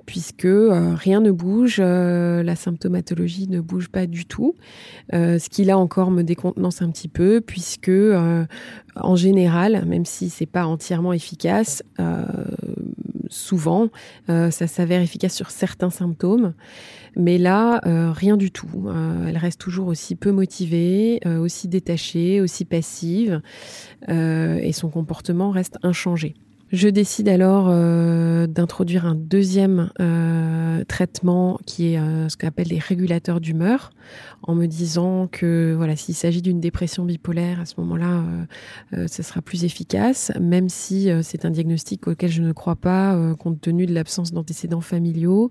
puisque 0.05 0.47
rien 0.47 1.21
ne 1.21 1.31
bouge, 1.31 1.81
la 1.81 2.57
symptomatologie 2.57 3.49
ne 3.49 3.61
bouge 3.61 3.89
pas 3.89 4.07
du 4.07 4.27
tout, 4.27 4.55
ce 5.13 5.49
qui 5.49 5.65
là 5.65 5.79
encore 5.79 6.11
me 6.11 6.23
décontenance 6.23 6.83
un 6.83 6.91
petit 6.91 7.09
peu, 7.09 7.41
puisque 7.41 7.91
en 8.97 9.17
général, 9.17 9.85
même 9.87 10.05
si 10.05 10.29
c'est 10.29 10.47
pas 10.47 10.67
entièrement 10.67 11.13
efficace, 11.15 11.83
souvent 13.29 13.89
ça 14.27 14.67
s'avère 14.67 15.01
efficace 15.01 15.35
sur 15.35 15.51
certains 15.51 15.91
symptômes. 15.91 16.53
Mais 17.17 17.39
là, 17.39 17.81
euh, 17.87 18.13
rien 18.13 18.37
du 18.37 18.51
tout. 18.51 18.85
Euh, 18.87 19.27
elle 19.29 19.39
reste 19.39 19.59
toujours 19.59 19.89
aussi 19.89 20.17
peu 20.17 20.33
motivée, 20.33 21.21
euh, 21.25 21.39
aussi 21.39 21.67
détachée, 21.67 22.43
aussi 22.43 22.67
passive, 22.67 23.41
et 24.09 24.73
son 24.73 24.91
comportement 24.91 25.51
reste 25.51 25.79
inchangé. 25.83 26.35
Je 26.73 26.89
décide 26.89 27.29
alors 27.29 27.69
d'introduire 28.49 29.07
un 29.07 29.15
deuxième 29.15 29.91
traitement 30.89 31.59
qui 31.65 31.95
est 31.95 31.99
ce 32.29 32.37
qu'on 32.37 32.49
appelle 32.49 32.69
les 32.69 32.79
régulateurs 32.79 33.41
d'humeur, 33.41 33.91
en 34.43 34.55
me 34.55 34.67
disant 34.67 35.29
que 35.31 35.75
voilà, 35.77 35.97
s'il 35.97 36.15
s'agit 36.15 36.43
d'une 36.43 36.61
dépression 36.61 37.05
bipolaire, 37.05 37.61
à 37.61 37.67
ce 37.67 37.75
moment-là, 37.79 38.21
euh, 38.21 38.45
euh, 38.95 39.07
ce 39.09 39.23
sera 39.23 39.43
plus 39.43 39.65
efficace, 39.65 40.33
même 40.41 40.69
si 40.69 41.11
euh, 41.11 41.21
c'est 41.23 41.45
un 41.45 41.51
diagnostic 41.51 42.07
auquel 42.07 42.31
je 42.31 42.43
ne 42.43 42.53
crois 42.53 42.77
pas, 42.77 43.17
compte 43.39 43.61
tenu 43.61 43.87
de 43.87 43.95
l'absence 43.95 44.33
d'antécédents 44.33 44.81
familiaux 44.81 45.51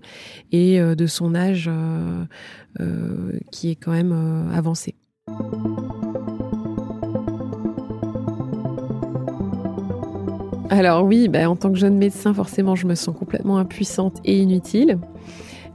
et 0.52 0.78
de 0.78 1.06
son 1.06 1.34
âge 1.34 1.70
qui 3.52 3.70
est 3.70 3.76
quand 3.76 3.92
même 3.92 4.48
avancé. 4.52 4.94
Alors 10.76 11.04
oui, 11.04 11.28
bah, 11.28 11.48
en 11.48 11.56
tant 11.56 11.72
que 11.72 11.78
jeune 11.78 11.96
médecin, 11.96 12.34
forcément, 12.34 12.74
je 12.74 12.86
me 12.86 12.94
sens 12.94 13.16
complètement 13.16 13.56
impuissante 13.56 14.18
et 14.26 14.36
inutile. 14.36 14.98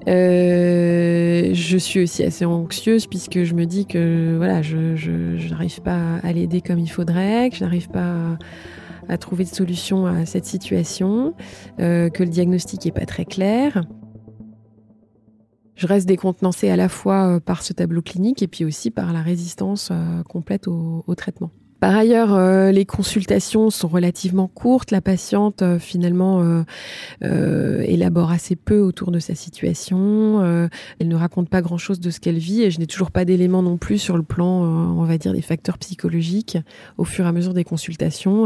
Euh, 0.08 1.50
je 1.54 1.78
suis 1.78 2.02
aussi 2.04 2.24
assez 2.24 2.46
anxieuse 2.46 3.08
puisque 3.08 3.44
je 3.44 3.56
me 3.56 3.66
dis 3.66 3.88
que 3.88 4.36
voilà, 4.38 4.62
je 4.62 5.50
n'arrive 5.50 5.82
pas 5.82 6.18
à 6.22 6.32
l'aider 6.32 6.62
comme 6.62 6.78
il 6.78 6.88
faudrait, 6.88 7.50
que 7.50 7.56
je 7.56 7.64
n'arrive 7.64 7.90
pas 7.90 8.38
à, 9.10 9.18
trouver 9.18 9.44
de 9.44 9.50
solution 9.50 10.06
à 10.06 10.28
cette 10.28 10.46
situation, 10.46 11.34
euh, 11.80 12.10
que 12.10 12.22
le 12.22 12.30
diagnostic 12.30 12.86
n'est 12.86 12.92
pas 12.92 13.08
très 13.08 13.26
clair. 13.26 13.84
Je 15.76 15.88
reste 15.88 16.08
décontenancée 16.08 16.70
à 16.70 16.76
la 16.76 16.90
fois 16.90 17.26
euh, 17.26 17.40
par 17.40 17.64
ce 17.64 17.74
tableau 17.74 18.04
clinique 18.04 18.44
et 18.44 18.48
puis 18.48 18.66
aussi 18.66 18.92
par 18.92 19.14
la 19.14 19.24
résistance 19.24 19.92
complète 20.30 20.68
au 20.68 21.16
traitement. 21.18 21.50
Par 21.82 21.96
ailleurs, 21.96 22.36
euh, 22.36 22.72
les 22.72 22.86
consultations 22.86 23.72
sont 23.72 23.88
relativement 23.88 24.48
courtes. 24.48 24.92
La 24.92 25.02
patiente, 25.02 25.64
euh, 25.64 25.80
finalement, 25.80 26.64
euh, 27.24 27.82
élabore 27.82 28.30
assez 28.30 28.56
peu 28.56 28.80
autour 28.80 29.10
de 29.10 29.18
sa 29.18 29.34
situation. 29.34 30.70
elle 31.00 31.08
ne 31.08 31.16
raconte 31.16 31.50
pas 31.50 31.62
grand-chose 31.62 32.00
de 32.00 32.12
ce 32.12 32.20
qu'elle 32.20 32.38
vit 32.38 32.62
et 32.62 32.70
je 32.70 32.80
n'ai 32.80 32.86
toujours 32.86 33.10
pas 33.10 33.26
d'éléments 33.26 33.64
non 33.64 33.78
plus 33.78 33.98
sur 33.98 34.16
le 34.16 34.22
plan, 34.22 34.62
on 34.62 35.04
va 35.06 35.18
dire, 35.18 35.34
des 35.34 35.42
facteurs 35.42 35.80
psychologiques. 35.80 36.60
Au 37.00 37.04
fur 37.04 37.26
et 37.26 37.28
à 37.28 37.32
mesure 37.32 37.56
des 37.56 37.64
consultations, 37.64 38.46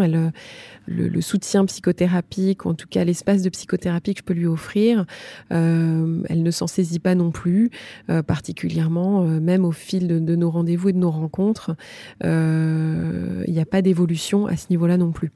le, 0.88 1.21
soutien 1.21 1.65
psychothérapique, 1.65 2.65
ou 2.65 2.69
en 2.69 2.74
tout 2.74 2.88
cas 2.88 3.04
l'espace 3.04 3.41
de 3.41 3.50
psychothérapie 3.50 4.13
que 4.13 4.19
je 4.19 4.24
peux 4.24 4.34
lui 4.34 4.45
offrir, 4.45 5.06
euh, 5.52 6.21
elle 6.30 6.43
ne 6.43 6.52
s'en 6.52 6.67
saisit 6.67 7.00
pas 7.00 7.15
non 7.15 7.32
plus, 7.32 7.71
euh, 8.10 8.21
particulièrement, 8.21 9.24
euh, 9.24 9.39
même 9.39 9.65
au 9.65 9.71
fil 9.71 10.08
de, 10.08 10.36
nos 10.36 10.50
rendez-vous 10.50 10.89
et 10.89 10.93
de 10.93 10.98
nos 10.98 11.12
rencontres, 11.12 11.76
il 13.48 13.54
n'y 13.54 13.60
a 13.60 13.66
pas 13.66 13.82
d'évolution 13.82 14.48
à 14.48 14.58
ce 14.58 14.68
niveau-là 14.70 14.98
non 14.98 15.12
plus. 15.12 15.32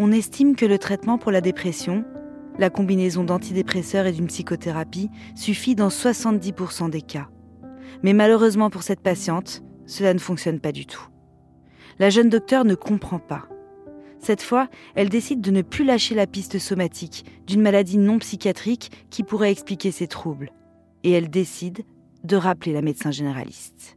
On 0.00 0.12
estime 0.12 0.56
que 0.56 0.66
le 0.66 0.78
traitement 0.78 1.18
pour 1.18 1.32
la 1.32 1.40
dépression 1.40 2.04
la 2.58 2.70
combinaison 2.70 3.24
d'antidépresseurs 3.24 4.06
et 4.06 4.12
d'une 4.12 4.26
psychothérapie 4.26 5.10
suffit 5.34 5.74
dans 5.74 5.88
70% 5.88 6.90
des 6.90 7.02
cas. 7.02 7.28
Mais 8.02 8.12
malheureusement 8.12 8.68
pour 8.68 8.82
cette 8.82 9.00
patiente, 9.00 9.62
cela 9.86 10.12
ne 10.12 10.18
fonctionne 10.18 10.60
pas 10.60 10.72
du 10.72 10.84
tout. 10.84 11.08
La 11.98 12.10
jeune 12.10 12.28
docteure 12.28 12.64
ne 12.64 12.74
comprend 12.74 13.18
pas. 13.18 13.48
Cette 14.20 14.42
fois, 14.42 14.68
elle 14.94 15.08
décide 15.08 15.40
de 15.40 15.50
ne 15.50 15.62
plus 15.62 15.84
lâcher 15.84 16.14
la 16.14 16.26
piste 16.26 16.58
somatique 16.58 17.24
d'une 17.46 17.62
maladie 17.62 17.98
non 17.98 18.18
psychiatrique 18.18 18.90
qui 19.10 19.22
pourrait 19.22 19.52
expliquer 19.52 19.90
ses 19.90 20.06
troubles. 20.06 20.52
Et 21.04 21.12
elle 21.12 21.30
décide 21.30 21.84
de 22.24 22.36
rappeler 22.36 22.72
la 22.72 22.82
médecin 22.82 23.10
généraliste. 23.10 23.96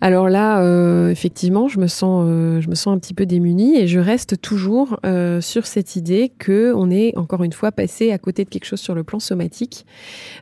Alors 0.00 0.28
là, 0.28 0.62
euh, 0.62 1.10
effectivement, 1.10 1.66
je 1.66 1.80
me 1.80 1.88
sens, 1.88 2.24
euh, 2.24 2.60
je 2.60 2.68
me 2.68 2.76
sens 2.76 2.94
un 2.94 2.98
petit 2.98 3.14
peu 3.14 3.26
démunie 3.26 3.76
et 3.76 3.88
je 3.88 3.98
reste 3.98 4.40
toujours 4.40 5.00
euh, 5.04 5.40
sur 5.40 5.66
cette 5.66 5.96
idée 5.96 6.30
que 6.38 6.72
on 6.76 6.88
est 6.88 7.16
encore 7.16 7.42
une 7.42 7.52
fois 7.52 7.72
passé 7.72 8.12
à 8.12 8.18
côté 8.18 8.44
de 8.44 8.48
quelque 8.48 8.64
chose 8.64 8.78
sur 8.78 8.94
le 8.94 9.02
plan 9.02 9.18
somatique. 9.18 9.86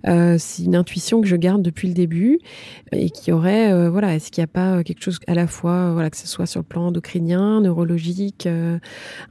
c'est 0.05 0.63
une 0.63 0.77
intuition 0.77 1.23
que 1.23 1.27
je 1.27 1.37
garde 1.37 1.63
depuis 1.63 1.89
le 1.89 1.95
début 1.95 2.39
et 2.93 3.09
qui 3.09 3.33
aurait, 3.33 3.89
voilà, 3.89 4.15
est-ce 4.15 4.31
qu'il 4.31 4.43
n'y 4.43 4.45
a 4.45 4.49
pas 4.49 4.85
quelque 4.85 5.03
chose 5.03 5.19
à 5.27 5.35
la 5.35 5.47
fois, 5.47 5.93
voilà, 5.93 6.11
que 6.11 6.17
ce 6.17 6.27
soit 6.27 6.47
sur 6.47 6.61
le 6.61 6.65
plan 6.65 6.89
endocrinien, 6.89 7.61
neurologique, 7.61 8.49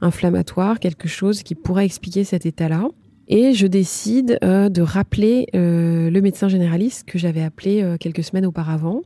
inflammatoire, 0.00 0.80
quelque 0.80 1.08
chose 1.08 1.42
qui 1.42 1.54
pourrait 1.54 1.84
expliquer 1.84 2.24
cet 2.24 2.46
état-là. 2.46 2.88
Et 3.28 3.54
je 3.54 3.66
décide 3.66 4.38
de 4.42 4.82
rappeler 4.82 5.46
le 5.54 6.20
médecin 6.20 6.48
généraliste 6.48 7.04
que 7.06 7.18
j'avais 7.18 7.42
appelé 7.42 7.96
quelques 8.00 8.24
semaines 8.24 8.46
auparavant 8.46 9.02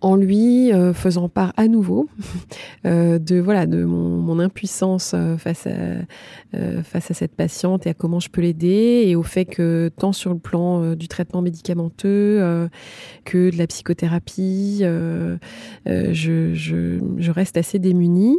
en 0.00 0.16
lui 0.16 0.72
euh, 0.72 0.92
faisant 0.92 1.28
part 1.28 1.52
à 1.56 1.68
nouveau 1.68 2.08
euh, 2.86 3.18
de 3.18 3.36
voilà 3.40 3.66
de 3.66 3.84
mon, 3.84 4.38
impuissance 4.38 5.12
euh, 5.14 5.38
face 5.38 5.66
à 5.66 5.72
face 6.82 7.10
à 7.10 7.14
cette 7.14 7.34
patiente 7.34 7.86
et 7.86 7.90
à 7.90 7.94
comment 7.94 8.20
je 8.20 8.28
peux 8.28 8.42
l'aider 8.42 9.04
et 9.06 9.16
au 9.16 9.22
fait 9.22 9.46
que 9.46 9.90
tant 9.96 10.12
sur 10.12 10.32
le 10.32 10.38
plan 10.38 10.94
du 10.94 11.08
traitement 11.08 11.40
médicamenteux 11.40 12.68
que 13.24 13.50
de 13.50 13.56
la 13.56 13.66
psychothérapie 13.66 14.78
je, 14.80 15.36
je, 16.12 16.98
je, 17.18 17.30
reste 17.30 17.56
assez 17.56 17.78
démunie 17.78 18.38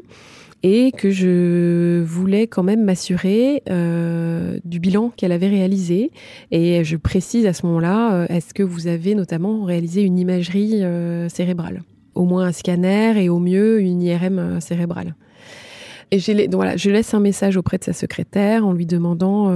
et 0.64 0.92
que 0.92 1.10
je 1.12 2.02
voulais 2.04 2.48
quand 2.48 2.64
même 2.64 2.84
m'assurer 2.84 3.62
euh, 3.70 4.60
du 4.66 4.80
bilan 4.80 5.12
qu'elle 5.16 5.32
avait 5.32 5.48
réalisé. 5.48 6.12
Et 6.52 6.84
je 6.84 6.98
précise 6.98 7.46
à 7.46 7.54
ce 7.54 7.66
moment-là, 7.68 8.14
euh, 8.14 8.26
est-ce 8.30 8.54
que 8.54 8.64
vous 8.64 8.88
avez 8.88 9.16
notamment 9.16 9.64
réalisé 9.64 10.02
une 10.02 10.18
imagerie 10.18 10.84
euh, 10.84 11.30
cérébrale? 11.30 11.84
Au 12.16 12.26
moins 12.26 12.46
un 12.46 12.52
scanner 12.52 13.14
et 13.24 13.30
au 13.30 13.40
mieux 13.40 13.80
une 13.80 14.02
IRM 14.02 14.60
cérébrale. 14.60 15.16
Et 16.10 16.20
voilà, 16.52 16.78
je 16.78 16.90
laisse 16.90 17.14
un 17.14 17.20
message 17.20 17.58
auprès 17.58 17.78
de 17.78 17.84
sa 17.84 17.94
secrétaire 17.94 18.66
en 18.66 18.72
lui 18.72 18.86
demandant, 18.86 19.54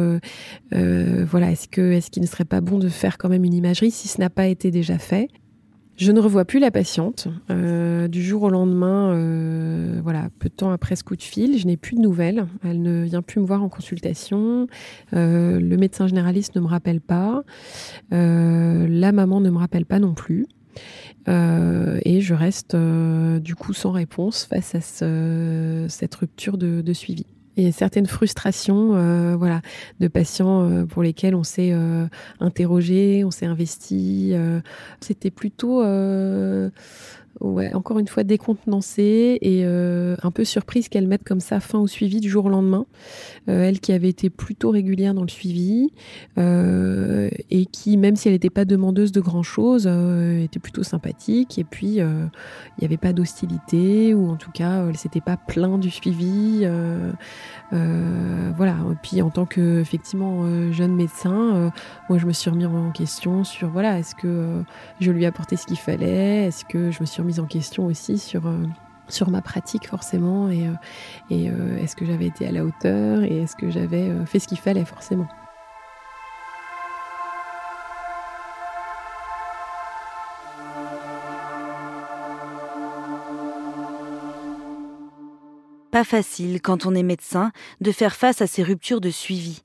voilà, 0.71 1.51
est-ce 1.51 1.81
est-ce 1.81 2.11
qu'il 2.11 2.21
ne 2.21 2.27
serait 2.27 2.45
pas 2.45 2.61
bon 2.61 2.77
de 2.77 2.89
faire 2.89 3.17
quand 3.17 3.29
même 3.29 3.45
une 3.45 3.53
imagerie 3.53 3.89
si 3.89 4.09
ce 4.09 4.19
n'a 4.19 4.29
pas 4.29 4.47
été 4.47 4.69
déjà 4.69 4.99
fait? 4.99 5.29
Je 6.01 6.11
ne 6.11 6.19
revois 6.19 6.45
plus 6.45 6.57
la 6.57 6.71
patiente. 6.71 7.27
Euh, 7.51 8.07
du 8.07 8.23
jour 8.23 8.41
au 8.41 8.49
lendemain, 8.49 9.11
euh, 9.13 9.99
voilà, 10.01 10.29
peu 10.39 10.49
de 10.49 10.53
temps 10.55 10.71
après 10.71 10.95
ce 10.95 11.03
coup 11.03 11.15
de 11.15 11.21
fil, 11.21 11.59
je 11.59 11.67
n'ai 11.67 11.77
plus 11.77 11.95
de 11.95 12.01
nouvelles. 12.01 12.47
Elle 12.63 12.81
ne 12.81 13.03
vient 13.03 13.21
plus 13.21 13.39
me 13.39 13.45
voir 13.45 13.61
en 13.61 13.69
consultation. 13.69 14.65
Euh, 15.13 15.59
le 15.59 15.77
médecin 15.77 16.07
généraliste 16.07 16.55
ne 16.55 16.61
me 16.61 16.65
rappelle 16.65 17.01
pas. 17.01 17.43
la 18.09 19.11
maman 19.11 19.41
ne 19.41 19.51
me 19.51 19.57
rappelle 19.59 19.85
pas 19.85 19.99
non 19.99 20.15
plus. 20.15 20.47
et 21.27 22.21
je 22.21 22.33
reste 22.33 22.75
du 22.75 23.53
coup 23.53 23.73
sans 23.73 23.91
réponse 23.91 24.45
face 24.45 24.73
à 24.73 24.81
cette 25.87 26.15
rupture 26.15 26.57
de 26.57 26.93
suivi 26.93 27.27
et 27.57 27.71
certaines 27.71 28.05
frustrations 28.05 28.95
euh, 28.95 29.35
voilà, 29.35 29.61
de 29.99 30.07
patients 30.07 30.63
euh, 30.63 30.85
pour 30.85 31.03
lesquels 31.03 31.35
on 31.35 31.43
s'est 31.43 31.71
euh, 31.73 32.07
interrogé, 32.39 33.23
on 33.25 33.31
s'est 33.31 33.45
investi. 33.45 34.33
C'était 35.01 35.31
plutôt 35.31 35.83
ouais, 37.39 37.73
encore 37.73 37.99
une 37.99 38.07
fois 38.07 38.23
décontenancée 38.23 39.37
et 39.41 39.61
euh, 39.63 40.15
un 40.23 40.31
peu 40.31 40.43
surprise 40.43 40.89
qu'elle 40.89 41.07
mette 41.07 41.23
comme 41.23 41.39
ça 41.39 41.59
fin 41.59 41.79
au 41.79 41.87
suivi 41.87 42.19
du 42.19 42.29
jour 42.29 42.45
au 42.45 42.49
lendemain. 42.49 42.85
Euh, 43.49 43.63
elle 43.63 43.79
qui 43.79 43.93
avait 43.93 44.09
été 44.09 44.29
plutôt 44.29 44.69
régulière 44.69 45.13
dans 45.13 45.23
le 45.23 45.29
suivi 45.29 45.91
euh, 46.37 47.29
et 47.49 47.65
qui, 47.65 47.97
même 47.97 48.15
si 48.15 48.27
elle 48.27 48.33
n'était 48.33 48.49
pas 48.49 48.65
demandeuse 48.65 49.11
de 49.11 49.21
grand 49.21 49.43
chose, 49.43 49.87
était 49.87 50.59
plutôt 50.59 50.83
sympathique. 50.83 51.57
Et 51.57 51.63
puis, 51.63 51.95
il 51.95 52.29
n'y 52.79 52.85
avait 52.85 52.97
pas 52.97 53.13
d'hostilité 53.13 54.13
ou 54.13 54.29
en 54.29 54.35
tout 54.35 54.51
cas, 54.51 54.87
elle 54.87 54.97
s'était 54.97 55.21
pas 55.21 55.37
plaint 55.37 55.79
du 55.79 55.89
suivi. 55.89 56.67
voilà. 57.71 58.75
Puis, 59.01 59.21
en 59.21 59.29
tant 59.29 59.45
que 59.45 59.79
effectivement 59.79 60.71
jeune 60.71 60.95
médecin, 60.95 61.71
moi, 62.09 62.17
je 62.17 62.25
me 62.25 62.33
suis 62.33 62.49
remis 62.49 62.65
en 62.65 62.91
question 62.91 63.43
sur 63.43 63.69
voilà, 63.69 63.99
est-ce 63.99 64.15
que 64.15 64.63
je 64.99 65.11
lui 65.11 65.23
ai 65.23 65.27
apporté 65.27 65.55
ce 65.55 65.65
qu'il 65.65 65.77
fallait, 65.77 66.45
est-ce 66.45 66.65
que 66.65 66.91
je 66.91 66.99
me 67.01 67.05
suis 67.05 67.20
remis 67.21 67.39
en 67.39 67.45
question 67.45 67.85
aussi 67.85 68.17
sur, 68.17 68.47
euh, 68.47 68.65
sur 69.07 69.29
ma 69.29 69.41
pratique 69.41 69.87
forcément 69.87 70.49
et, 70.49 70.67
euh, 70.67 70.73
et 71.29 71.49
euh, 71.49 71.77
est-ce 71.77 71.95
que 71.95 72.05
j'avais 72.05 72.25
été 72.25 72.47
à 72.47 72.51
la 72.51 72.65
hauteur 72.65 73.23
et 73.23 73.43
est-ce 73.43 73.55
que 73.55 73.69
j'avais 73.69 74.11
fait 74.25 74.39
ce 74.39 74.47
qu'il 74.47 74.57
fallait 74.57 74.85
forcément. 74.85 75.27
Pas 85.91 86.05
facile, 86.05 86.61
quand 86.61 86.85
on 86.85 86.95
est 86.95 87.03
médecin, 87.03 87.51
de 87.81 87.91
faire 87.91 88.15
face 88.15 88.41
à 88.41 88.47
ces 88.47 88.63
ruptures 88.63 89.01
de 89.01 89.09
suivi. 89.09 89.61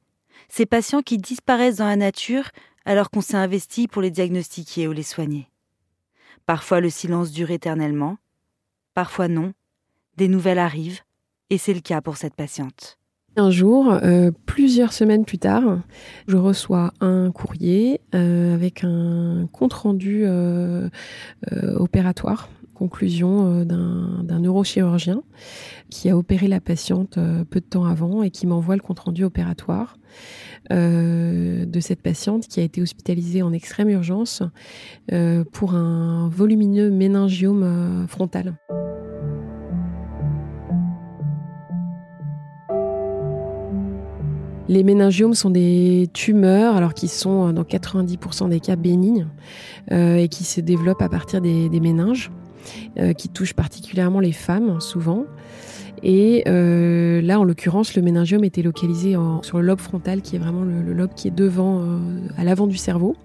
Ces 0.49 0.67
patients 0.67 1.03
qui 1.03 1.19
disparaissent 1.19 1.77
dans 1.77 1.87
la 1.87 1.97
nature 1.97 2.51
alors 2.85 3.11
qu'on 3.11 3.21
s'est 3.21 3.37
investi 3.37 3.87
pour 3.87 4.03
les 4.03 4.11
diagnostiquer 4.11 4.89
ou 4.89 4.93
les 4.93 5.05
soigner. 5.05 5.49
Parfois 6.47 6.81
le 6.81 6.91
silence 6.91 7.33
dure 7.33 7.51
éternellement, 7.51 8.19
parfois 8.95 9.29
non. 9.29 9.53
Des 10.17 10.29
nouvelles 10.29 10.59
arrivent, 10.59 11.01
et 11.51 11.59
c'est 11.59 11.75
le 11.75 11.81
cas 11.81 12.01
pour 12.01 12.17
cette 12.17 12.35
patiente. 12.35 12.99
Un 13.39 13.51
jour, 13.51 13.93
euh, 13.93 14.31
plusieurs 14.47 14.95
semaines 14.95 15.27
plus 15.27 15.39
tard, 15.39 15.81
je 16.27 16.39
reçois 16.39 16.93
un 17.01 17.31
courrier 17.33 18.01
euh, 18.15 18.55
avec 18.55 18.83
un 18.83 19.47
compte-rendu 19.53 20.23
euh, 20.25 20.89
opératoire, 21.75 22.49
conclusion 22.77 23.65
d'un 23.65 24.41
neurochirurgien 24.41 25.23
qui 25.91 26.11
a 26.11 26.17
opéré 26.17 26.49
la 26.49 26.61
patiente 26.61 27.19
peu 27.51 27.61
de 27.61 27.65
temps 27.65 27.85
avant 27.85 28.23
et 28.23 28.31
qui 28.31 28.47
m'envoie 28.47 28.77
le 28.77 28.83
compte-rendu 28.83 29.25
opératoire. 29.25 29.97
Euh, 30.73 31.65
de 31.65 31.79
cette 31.79 32.03
patiente 32.03 32.49
qui 32.49 32.59
a 32.59 32.65
été 32.65 32.83
hospitalisée 32.83 33.41
en 33.43 33.53
extrême 33.53 33.89
urgence 33.89 34.43
euh, 35.13 35.45
pour 35.53 35.75
un 35.75 36.29
volumineux 36.29 36.91
méningiome 36.91 37.63
euh, 37.63 38.07
frontal. 38.09 38.57
Les 44.69 44.83
méningiomes 44.83 45.35
sont 45.35 45.51
des 45.51 46.11
tumeurs, 46.13 46.75
alors 46.75 46.95
qui 46.95 47.07
sont 47.07 47.53
dans 47.53 47.63
90% 47.63 48.49
des 48.49 48.59
cas 48.59 48.75
bénignes 48.75 49.29
et 49.93 50.27
qui 50.29 50.43
se 50.43 50.61
développent 50.61 51.03
à 51.03 51.09
partir 51.09 51.41
des 51.41 51.81
méninges, 51.81 52.33
qui 53.17 53.29
touchent 53.29 53.55
particulièrement 53.55 54.21
les 54.21 54.33
femmes 54.33 54.81
souvent. 54.81 55.27
Et 56.03 56.45
euh, 56.47 57.21
là, 57.23 57.41
en 57.41 57.45
l'occurrence, 57.45 57.95
le 57.95 58.03
méningiome 58.03 58.45
était 58.45 58.63
localisé 58.63 59.17
sur 59.43 59.59
le 59.59 59.65
lobe 59.65 59.81
frontal, 59.81 60.23
qui 60.23 60.37
est 60.37 60.39
vraiment 60.39 60.65
le, 60.65 60.93
lobe 60.93 61.15
qui 61.15 61.29
est 61.29 61.35
devant, 61.35 61.81
euh, 61.81 61.99
à 62.37 62.45
l'avant 62.45 62.67
du 62.67 62.77
cerveau. 62.77 63.17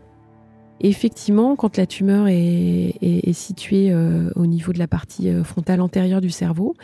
effectivement, 0.79 1.55
quand 1.55 1.77
la 1.77 1.85
tumeur 1.85 2.27
est, 2.27 3.33
située 3.33 3.91
euh, 3.91 4.29
au 4.35 4.45
niveau 4.45 4.73
de 4.73 4.79
la 4.79 4.87
partie 4.87 5.31
frontale 5.43 5.81
antérieure 5.81 6.21
du 6.21 6.31
cerveau, 6.31 6.75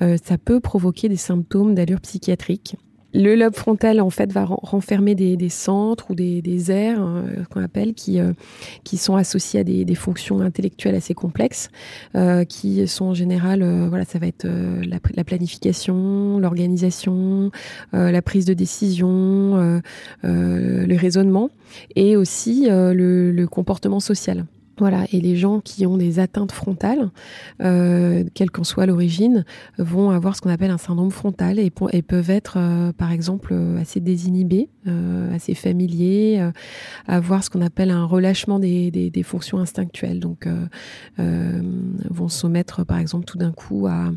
ça 0.00 0.38
peut 0.38 0.60
provoquer 0.60 1.08
des 1.08 1.16
symptômes 1.16 1.74
d'allure 1.74 2.00
psychiatrique. 2.00 2.76
Le 3.14 3.34
lobe 3.34 3.54
frontal, 3.54 4.00
en 4.00 4.08
fait, 4.08 4.32
va 4.32 4.44
renfermer 4.46 5.14
des, 5.14 5.48
centres 5.50 6.10
ou 6.10 6.14
des, 6.14 6.40
des 6.40 6.70
aires, 6.70 7.02
euh, 7.02 7.44
qu'on 7.50 7.62
appelle, 7.62 7.92
qui, 7.92 8.18
euh, 8.18 8.32
qui 8.84 8.96
sont 8.96 9.16
associés 9.16 9.60
à 9.60 9.64
des, 9.64 9.94
fonctions 9.94 10.40
intellectuelles 10.40 10.94
assez 10.94 11.12
complexes, 11.12 11.68
euh, 12.14 12.44
qui 12.44 12.86
sont 12.88 13.06
en 13.06 13.14
général, 13.14 13.62
voilà, 13.88 14.04
ça 14.04 14.18
va 14.18 14.26
être 14.26 14.46
la, 14.46 15.24
planification, 15.24 16.38
l'organisation, 16.38 17.50
la 17.92 18.22
prise 18.22 18.46
de 18.46 18.54
décision, 18.54 19.82
le 20.22 20.96
raisonnement, 20.96 21.50
et 21.94 22.16
aussi 22.16 22.66
le 22.68 23.44
comportement 23.46 24.00
social. 24.00 24.46
Voilà, 24.78 25.04
et 25.12 25.20
les 25.20 25.36
gens 25.36 25.60
qui 25.60 25.84
ont 25.84 25.98
des 25.98 26.18
atteintes 26.18 26.52
frontales, 26.52 27.10
euh, 27.62 28.24
quelle 28.32 28.50
qu'en 28.50 28.64
soit 28.64 28.86
l'origine, 28.86 29.44
vont 29.76 30.10
avoir 30.10 30.34
ce 30.34 30.40
qu'on 30.40 30.48
appelle 30.48 30.70
un 30.70 30.78
syndrome 30.78 31.10
frontal 31.10 31.58
et, 31.58 31.70
peuvent 31.70 32.30
être, 32.30 32.56
euh, 32.56 32.92
par 32.92 33.12
exemple, 33.12 33.54
assez 33.78 34.00
désinhibés, 34.00 34.70
euh, 34.86 35.34
assez 35.34 35.54
familiers, 35.54 36.50
avoir 37.06 37.44
ce 37.44 37.50
qu'on 37.50 37.60
appelle 37.60 37.90
un 37.90 38.06
relâchement 38.06 38.58
des, 38.58 39.12
fonctions 39.24 39.58
instinctuelles. 39.58 40.20
Donc, 40.20 40.48
vont 41.18 42.28
se 42.28 42.46
mettre, 42.46 42.84
par 42.84 42.98
exemple, 42.98 43.26
tout 43.26 43.38
d'un 43.38 43.52
coup 43.52 43.86
à, 43.86 44.10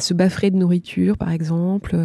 se 0.00 0.14
baffrer 0.14 0.50
de 0.50 0.56
nourriture, 0.56 1.16
par 1.16 1.30
exemple. 1.30 1.96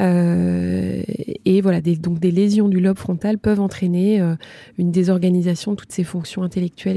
et 0.00 1.60
voilà, 1.60 1.80
donc 1.82 2.20
des 2.20 2.30
lésions 2.30 2.68
du 2.68 2.80
lobe 2.80 2.98
frontal 2.98 3.38
peuvent 3.38 3.60
entraîner 3.60 4.22
une 4.78 4.90
désorganisation 4.90 5.72
de 5.72 5.76
toutes 5.76 5.92
ces 5.92 6.04
fonctions 6.04 6.42
intellectuelles 6.42 6.96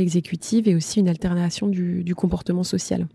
et 0.67 0.75
aussi 0.75 0.99
une 0.99 1.09
alternation 1.09 1.67
du, 1.67 2.03
du 2.03 2.15
comportement 2.15 2.63
social. 2.63 3.07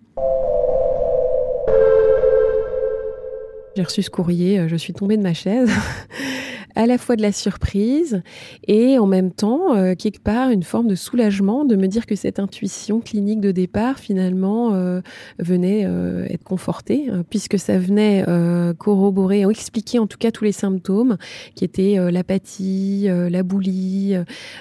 J'ai 3.76 3.82
reçu 3.82 4.02
ce 4.02 4.10
courrier, 4.10 4.58
euh, 4.58 4.68
je 4.68 4.76
suis 4.76 4.92
tombée 4.92 5.16
de 5.16 5.22
ma 5.22 5.34
chaise. 5.34 5.70
à 6.74 6.86
la 6.86 6.98
fois 6.98 7.16
de 7.16 7.22
la 7.22 7.32
surprise 7.32 8.22
et 8.66 8.98
en 8.98 9.06
même 9.06 9.32
temps, 9.32 9.76
euh, 9.76 9.94
quelque 9.94 10.20
part, 10.20 10.50
une 10.50 10.62
forme 10.62 10.88
de 10.88 10.94
soulagement 10.94 11.64
de 11.64 11.76
me 11.76 11.86
dire 11.86 12.06
que 12.06 12.14
cette 12.14 12.38
intuition 12.38 13.00
clinique 13.00 13.40
de 13.40 13.50
départ, 13.50 13.98
finalement, 13.98 14.74
euh, 14.74 15.00
venait 15.38 15.84
euh, 15.84 16.26
être 16.30 16.44
confortée, 16.44 17.08
puisque 17.30 17.58
ça 17.58 17.78
venait 17.78 18.24
corroborer, 18.78 19.44
ou 19.46 19.50
expliquer 19.50 19.98
en 19.98 20.06
tout 20.06 20.18
cas 20.18 20.30
tous 20.30 20.44
les 20.44 20.52
symptômes, 20.52 21.16
qui 21.54 21.64
étaient 21.64 21.96
l'apathie, 22.10 23.08
la 23.08 23.42
boulie, 23.42 24.14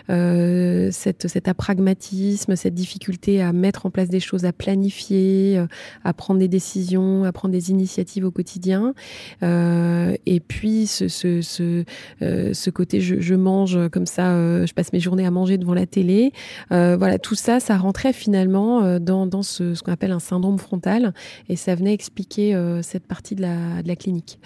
cette, 0.08 1.28
cet 1.28 1.48
apragmatisme, 1.48 2.56
cette 2.56 2.74
difficulté 2.74 3.42
à 3.42 3.54
mettre 3.54 3.86
en 3.86 3.90
place 3.90 4.10
des 4.10 4.20
choses, 4.20 4.46
à 4.46 4.54
planifier, 4.54 5.64
à 6.04 6.14
prendre 6.14 6.40
des 6.40 6.48
décisions, 6.48 7.24
à 7.24 7.32
prendre 7.32 7.54
des 7.54 7.72
initiatives 7.72 8.26
au 8.26 8.32
quotidien. 8.32 8.94
et 9.42 10.40
puis, 10.48 10.88
ce, 10.88 11.08
ce, 11.08 11.42
ce 11.42 11.84
ce 12.22 12.70
côté 12.70 13.02
je, 13.02 13.36
mange 13.36 13.90
comme 13.90 14.06
ça, 14.06 14.66
je 14.66 14.74
passe 14.74 14.94
mes 14.94 15.00
journées 15.00 15.26
à 15.26 15.32
manger 15.32 15.58
devant 15.58 15.74
la 15.74 15.86
télé. 15.86 16.32
voilà, 16.70 17.20
tout 17.20 17.36
ça, 17.36 17.60
ça 17.60 17.78
rentrait 17.78 18.14
finalement 18.14 19.00
dans, 19.00 19.28
dans 19.28 19.44
ce, 19.44 19.80
qu'on 19.82 19.92
appelle 19.92 20.12
un 20.12 20.20
syndrome 20.20 20.60
frontal 20.60 21.14
et 21.50 21.56
ça 21.56 21.76
venait 21.76 21.94
expliquer 21.94 22.60
cette 22.82 23.06
partie 23.08 23.36
de 23.36 23.42
la, 23.42 23.82
de 23.82 23.88
la 23.88 23.96
clinique. 23.96 24.40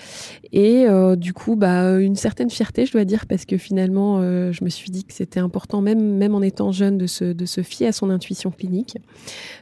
Et 0.51 0.85
du 1.17 1.33
coup, 1.33 1.55
bah, 1.55 1.99
une 1.99 2.15
certaine 2.15 2.49
fierté, 2.49 2.85
je 2.85 2.91
dois 2.93 3.05
dire, 3.05 3.25
parce 3.27 3.45
que 3.45 3.57
finalement, 3.57 4.21
je 4.21 4.63
me 4.63 4.69
suis 4.69 4.91
dit 4.91 5.03
que 5.03 5.13
c'était 5.13 5.39
important, 5.39 5.81
même, 5.81 6.17
même 6.17 6.35
en 6.35 6.41
étant 6.41 6.71
jeune, 6.71 6.97
de 6.97 7.07
se, 7.07 7.25
de 7.25 7.45
se 7.45 7.61
fier 7.61 7.87
à 7.87 7.91
son 7.91 8.09
intuition 8.09 8.51
clinique, 8.51 8.97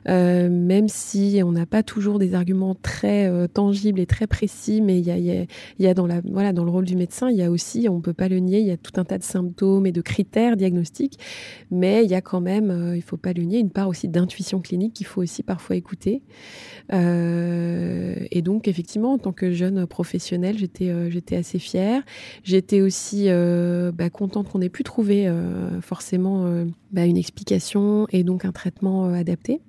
même 0.06 0.88
si 0.88 1.41
on 1.43 1.51
n'a 1.51 1.65
pas 1.65 1.84
toujours 1.84 2.19
des 2.19 2.36
arguments 2.36 2.75
très 2.75 3.47
tangibles 3.49 3.99
et 3.99 4.06
très 4.06 4.27
précis, 4.27 4.82
mais 4.82 4.99
il 4.99 5.06
y 5.06 5.12
a, 5.12 5.45
y 5.79 5.88
a, 5.88 5.93
dans, 5.93 6.08
la, 6.08 6.21
voilà, 6.23 6.53
dans 6.53 6.63
le 6.63 6.71
rôle 6.71 6.86
du 6.86 6.95
médecin, 6.95 7.29
il 7.29 7.38
y 7.38 7.43
a 7.43 7.51
aussi, 7.51 7.83
on 7.89 7.98
ne 7.98 8.02
peut 8.02 8.13
pas 8.13 8.28
le 8.28 8.39
nier, 8.39 8.60
il 8.60 8.65
y 8.65 8.72
a 8.72 8.78
tout 8.78 9.00
un 9.00 9.06
tas 9.06 9.17
de 9.17 9.24
symptômes 9.24 9.86
et 9.86 9.91
de 9.91 10.02
critères 10.02 10.58
diagnostiques, 10.58 11.19
mais 11.72 12.04
il 12.04 12.12
y 12.12 12.15
a 12.15 12.22
quand 12.22 12.41
même, 12.41 12.91
il 12.93 12.98
ne 12.98 13.02
faut 13.02 13.17
pas 13.17 13.34
le 13.34 13.43
nier, 13.43 13.60
une 13.60 13.69
part 13.69 13.88
aussi 13.88 14.08
d'intuition 14.08 14.60
clinique 14.62 14.93
qu'il 14.93 15.06
faut 15.06 15.22
aussi 15.22 15.43
parfois 15.43 15.76
écouter. 15.76 16.22
et 16.91 18.41
donc, 18.43 18.67
effectivement, 18.67 19.13
en 19.13 19.17
tant 19.17 19.32
que 19.32 19.52
jeune 19.52 19.86
professionnelle, 19.88 20.58
j'étais 20.58 21.12
j'étais 21.12 21.36
assez 21.36 21.60
fière. 21.60 22.04
J'étais 22.43 22.82
aussi 22.82 23.28
bah, 23.93 24.10
contente 24.10 24.50
qu'on 24.50 24.62
ait 24.62 24.69
pu 24.69 24.84
trouver 24.84 25.32
forcément 25.82 26.65
bah, 26.91 27.06
une 27.06 27.17
explication 27.17 28.08
et 28.12 28.24
donc 28.24 28.46
un 28.46 28.52
traitement 28.52 29.06
adapté. 29.06 29.62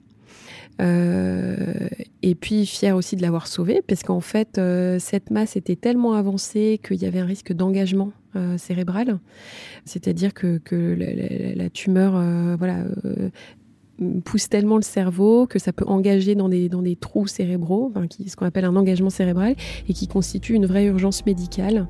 Euh, 0.80 1.88
et 2.22 2.34
puis 2.34 2.66
fière 2.66 2.96
aussi 2.96 3.16
de 3.16 3.22
l'avoir 3.22 3.46
sauvée, 3.46 3.82
parce 3.86 4.02
qu'en 4.02 4.20
fait, 4.20 4.58
euh, 4.58 4.98
cette 4.98 5.30
masse 5.30 5.56
était 5.56 5.76
tellement 5.76 6.14
avancée 6.14 6.80
qu'il 6.82 7.00
y 7.00 7.06
avait 7.06 7.20
un 7.20 7.26
risque 7.26 7.52
d'engagement 7.52 8.12
euh, 8.34 8.58
cérébral, 8.58 9.18
c'est-à-dire 9.84 10.34
que, 10.34 10.58
que 10.58 10.74
la, 10.74 11.54
la, 11.54 11.70
tumeur, 11.70 12.12
voilà, 12.56 12.84
pousse 14.24 14.48
tellement 14.48 14.76
le 14.76 14.82
cerveau 14.82 15.46
que 15.46 15.58
ça 15.58 15.72
peut 15.72 15.84
engager 15.86 16.34
dans 16.34 16.48
des, 16.48 16.96
trous 16.96 17.26
cérébraux, 17.26 17.92
ce 18.26 18.36
qu'on 18.36 18.46
appelle 18.46 18.64
un 18.64 18.76
engagement 18.76 19.10
cérébral, 19.10 19.54
et 19.88 19.92
qui 19.92 20.08
constitue 20.08 20.54
une 20.54 20.66
vraie 20.66 20.86
urgence 20.86 21.24
médicale, 21.26 21.86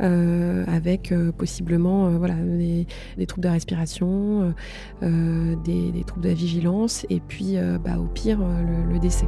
euh, 0.00 0.64
avec 0.66 1.12
euh, 1.12 1.32
possiblement 1.32 2.06
euh, 2.06 2.18
voilà, 2.18 2.34
des, 2.34 2.86
troubles 3.26 3.46
de 3.46 3.52
respiration, 3.52 4.54
des, 5.02 6.04
troubles 6.06 6.24
de 6.24 6.28
la 6.28 6.34
vigilance, 6.34 7.06
et 7.10 7.20
puis 7.20 7.56
bah, 7.84 7.98
au 7.98 8.06
pire 8.06 8.40
le 8.40 8.98
décès. 8.98 9.26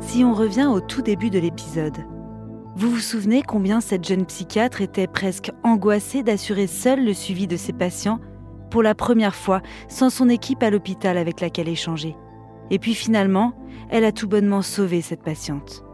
Si 0.00 0.24
on 0.24 0.32
revient 0.32 0.66
au 0.66 0.80
tout 0.80 1.02
début 1.02 1.30
de 1.30 1.38
l'épisode, 1.38 1.96
vous 2.78 2.90
vous 2.90 3.00
souvenez 3.00 3.42
combien 3.42 3.80
cette 3.80 4.06
jeune 4.06 4.24
psychiatre 4.24 4.82
était 4.82 5.08
presque 5.08 5.50
angoissée 5.64 6.22
d'assurer 6.22 6.68
seule 6.68 7.04
le 7.04 7.12
suivi 7.12 7.48
de 7.48 7.56
ses 7.56 7.72
patients 7.72 8.20
pour 8.70 8.84
la 8.84 8.94
première 8.94 9.34
fois 9.34 9.62
sans 9.88 10.10
son 10.10 10.28
équipe 10.28 10.62
à 10.62 10.70
l'hôpital 10.70 11.18
avec 11.18 11.40
laquelle 11.40 11.68
échanger? 11.68 12.14
Et 12.70 12.78
puis 12.78 12.94
finalement, 12.94 13.52
elle 13.90 14.04
a 14.04 14.12
tout 14.12 14.28
bonnement 14.28 14.62
sauvé 14.62 15.00
cette 15.00 15.24
patiente. 15.24 15.87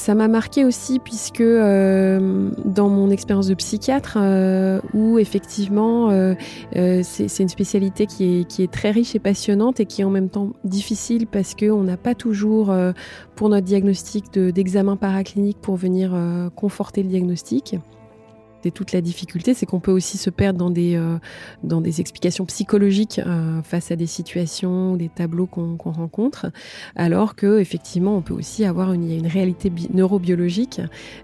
Ça 0.00 0.14
m'a 0.14 0.28
marqué 0.28 0.64
aussi 0.64 0.98
puisque 0.98 1.42
euh, 1.42 2.48
dans 2.64 2.88
mon 2.88 3.10
expérience 3.10 3.48
de 3.48 3.54
psychiatre, 3.54 4.16
euh, 4.18 4.80
où 4.94 5.18
effectivement 5.18 6.08
euh, 6.08 6.34
c'est 7.02 7.38
une 7.38 7.50
spécialité 7.50 8.06
qui 8.06 8.40
est, 8.40 8.44
qui 8.44 8.62
est, 8.62 8.72
très 8.72 8.92
riche 8.92 9.14
et 9.14 9.18
passionnante 9.18 9.78
et 9.78 9.84
qui 9.84 10.00
est 10.00 10.04
en 10.04 10.10
même 10.10 10.30
temps 10.30 10.54
difficile 10.64 11.26
parce 11.26 11.54
qu'on 11.54 11.82
n'a 11.82 11.98
pas 11.98 12.14
toujours 12.14 12.74
pour 13.36 13.50
notre 13.50 13.66
diagnostic 13.66 14.32
d'examen 14.32 14.96
paraclinique 14.96 15.58
pour 15.60 15.76
venir 15.76 16.18
conforter 16.56 17.02
le 17.02 17.10
diagnostic. 17.10 17.76
Et 18.64 18.70
toute 18.70 18.92
la 18.92 19.00
difficulté, 19.00 19.54
c'est 19.54 19.66
qu'on 19.66 19.80
peut 19.80 19.90
aussi 19.90 20.18
se 20.18 20.30
perdre 20.30 20.58
dans 20.58 20.70
des, 20.70 20.96
euh, 20.96 21.18
explications 21.98 22.44
psychologiques 22.46 23.20
euh, 23.24 23.62
face 23.62 23.90
à 23.90 23.96
des 23.96 24.06
situations, 24.06 24.96
des 24.96 25.08
tableaux 25.08 25.46
qu'on 25.46 25.76
rencontre, 25.76 26.46
alors 26.96 27.34
que 27.34 27.58
effectivement, 27.58 28.16
on 28.16 28.22
peut 28.22 28.34
aussi 28.34 28.64
avoir 28.64 28.92
une, 28.92 29.26
réalité 29.26 29.72
neurobiologique 29.92 30.80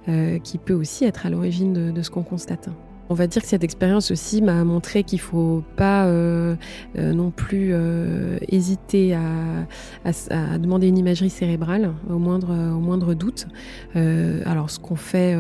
euh, 0.09 0.39
qui 0.39 0.59
peut 0.59 0.75
aussi 0.75 1.05
être 1.05 1.27
à 1.27 1.31
l'origine 1.31 1.93
de 1.93 2.03
ce 2.03 2.11
qu'on 2.11 2.23
constate. 2.23 2.69
On 3.09 3.15
va 3.15 3.29
dire 3.29 3.43
que 3.43 3.49
cette 3.49 3.63
expérience 3.63 4.11
aussi 4.11 4.43
m'a 4.43 4.65
montré 4.65 5.05
qu'il 5.05 5.21
faut 5.21 5.63
pas 5.77 6.07
euh, 6.07 6.57
euh, 6.99 7.13
non 7.13 7.31
plus 7.31 7.71
euh, 7.73 8.39
hésiter 8.49 9.15
à, 9.15 10.59
demander 10.59 10.89
une 10.89 10.99
imagerie 10.99 11.31
cérébrale 11.31 11.95
au 12.11 12.19
moindre, 12.19 12.51
au 12.51 12.81
moindre 12.81 13.15
doute. 13.15 13.47
alors 13.95 14.71
ce 14.71 14.79
qu'on 14.79 14.97
fait 14.97 15.37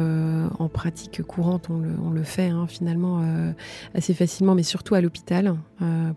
en 0.58 0.68
pratique 0.68 1.22
courante, 1.22 1.68
on 1.70 2.10
le, 2.10 2.22
fait 2.22 2.48
hein, 2.48 2.66
finalement 2.68 3.22
assez 3.94 4.14
facilement, 4.14 4.54
mais 4.54 4.62
surtout 4.62 4.94
à 4.94 5.00
l'hôpital, 5.00 5.56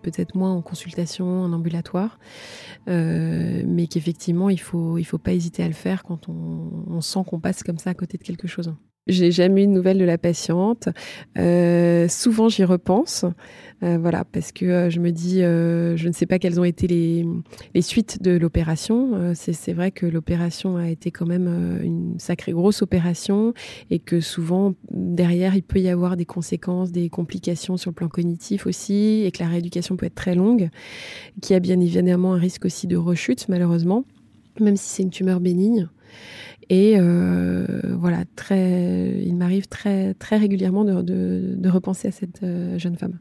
peut-être 0.02 0.36
moins 0.36 0.52
en 0.52 0.62
consultation, 0.62 1.44
en 1.44 1.54
ambulatoire, 1.54 2.20
mais 2.88 3.88
qu'effectivement 3.90 4.50
il 4.50 4.60
faut, 4.60 4.98
il 4.98 5.04
faut 5.04 5.18
pas 5.18 5.34
hésiter 5.34 5.64
à 5.64 5.68
le 5.68 5.74
faire 5.74 6.04
quand 6.04 6.28
on 6.30 7.02
sent 7.02 7.20
qu'on 7.28 7.40
passe 7.40 7.64
comme 7.64 7.78
ça 7.78 7.92
à 7.92 7.94
côté 7.94 8.18
de 8.18 8.24
quelque 8.24 8.48
chose. 8.48 8.74
J'ai 9.10 9.32
jamais 9.32 9.64
eu 9.64 9.68
de 9.68 9.72
nouvelles 9.72 9.98
de 9.98 10.06
la 10.06 10.20
patiente. 10.20 10.88
Euh, 11.38 12.08
souvent, 12.08 12.48
j'y 12.48 12.64
repense. 12.64 13.26
Euh, 13.82 13.98
voilà, 13.98 14.24
parce 14.24 14.52
que 14.52 14.66
euh, 14.66 14.90
je 14.90 15.00
me 15.00 15.12
dis, 15.12 15.40
je 15.40 16.08
ne 16.08 16.14
sais 16.14 16.28
pas 16.28 16.38
quelles 16.38 16.60
ont 16.60 16.64
été 16.64 16.86
les, 16.86 17.26
les 17.74 17.82
suites 17.82 18.22
de 18.22 18.38
l'opération. 18.38 19.34
c'est 19.34 19.74
vrai 19.74 19.92
que 19.92 20.06
l'opération 20.06 20.78
a 20.78 20.90
été 20.90 21.10
quand 21.10 21.26
même 21.26 21.80
une 21.84 22.20
sacrée 22.20 22.52
grosse 22.52 22.82
opération 22.82 23.54
et 23.90 23.98
que 23.98 24.20
souvent, 24.20 24.76
derrière, 24.92 25.56
il 25.56 25.64
peut 25.64 25.80
y 25.80 25.90
avoir 25.90 26.16
des 26.16 26.26
conséquences, 26.26 26.92
des 26.92 27.10
complications 27.10 27.78
sur 27.78 27.90
le 27.90 27.96
plan 27.96 28.10
cognitif 28.10 28.68
aussi, 28.68 29.24
et 29.26 29.32
que 29.32 29.42
la 29.42 29.50
rééducation 29.50 29.98
peut 29.98 30.06
être 30.06 30.16
très 30.16 30.36
longue, 30.36 30.70
qui 31.42 31.56
a 31.56 31.60
bien 31.60 31.80
évidemment 31.80 32.36
un 32.36 32.40
risque 32.40 32.66
aussi 32.66 32.86
de 32.86 32.98
rechute, 32.98 33.50
malheureusement, 33.50 34.06
même 34.60 34.78
si 34.78 34.90
c'est 34.90 35.04
une 35.04 35.10
tumeur 35.10 35.40
bénigne. 35.40 35.90
Et 36.70 36.96
euh, 36.98 37.66
voilà, 37.98 38.24
il 38.52 39.36
m'arrive 39.36 39.68
très, 39.68 40.14
très 40.14 40.38
régulièrement 40.38 40.86
de, 40.86 41.02
de, 41.02 41.70
repenser 41.70 42.10
à 42.10 42.12
cette 42.12 42.44
euh, 42.44 42.78
jeune 42.78 42.96
femme. 42.96 43.20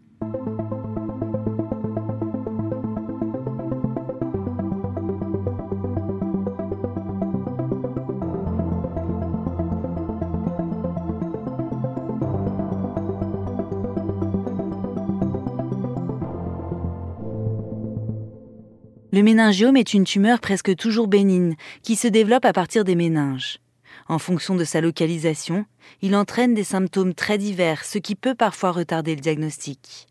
Le 19.10 19.22
méningiome 19.22 19.78
est 19.78 19.94
une 19.94 20.04
tumeur 20.04 20.38
presque 20.38 20.76
toujours 20.76 21.08
bénigne 21.08 21.56
qui 21.82 21.96
se 21.96 22.08
développe 22.08 22.44
à 22.44 22.52
partir 22.52 22.84
des 22.84 22.94
méninges. 22.94 23.58
En 24.06 24.18
fonction 24.18 24.54
de 24.54 24.64
sa 24.64 24.82
localisation, 24.82 25.64
il 26.02 26.14
entraîne 26.14 26.52
des 26.52 26.64
symptômes 26.64 27.14
très 27.14 27.38
divers, 27.38 27.86
ce 27.86 27.96
qui 27.96 28.14
peut 28.14 28.34
parfois 28.34 28.70
retarder 28.70 29.14
le 29.14 29.22
diagnostic. 29.22 30.08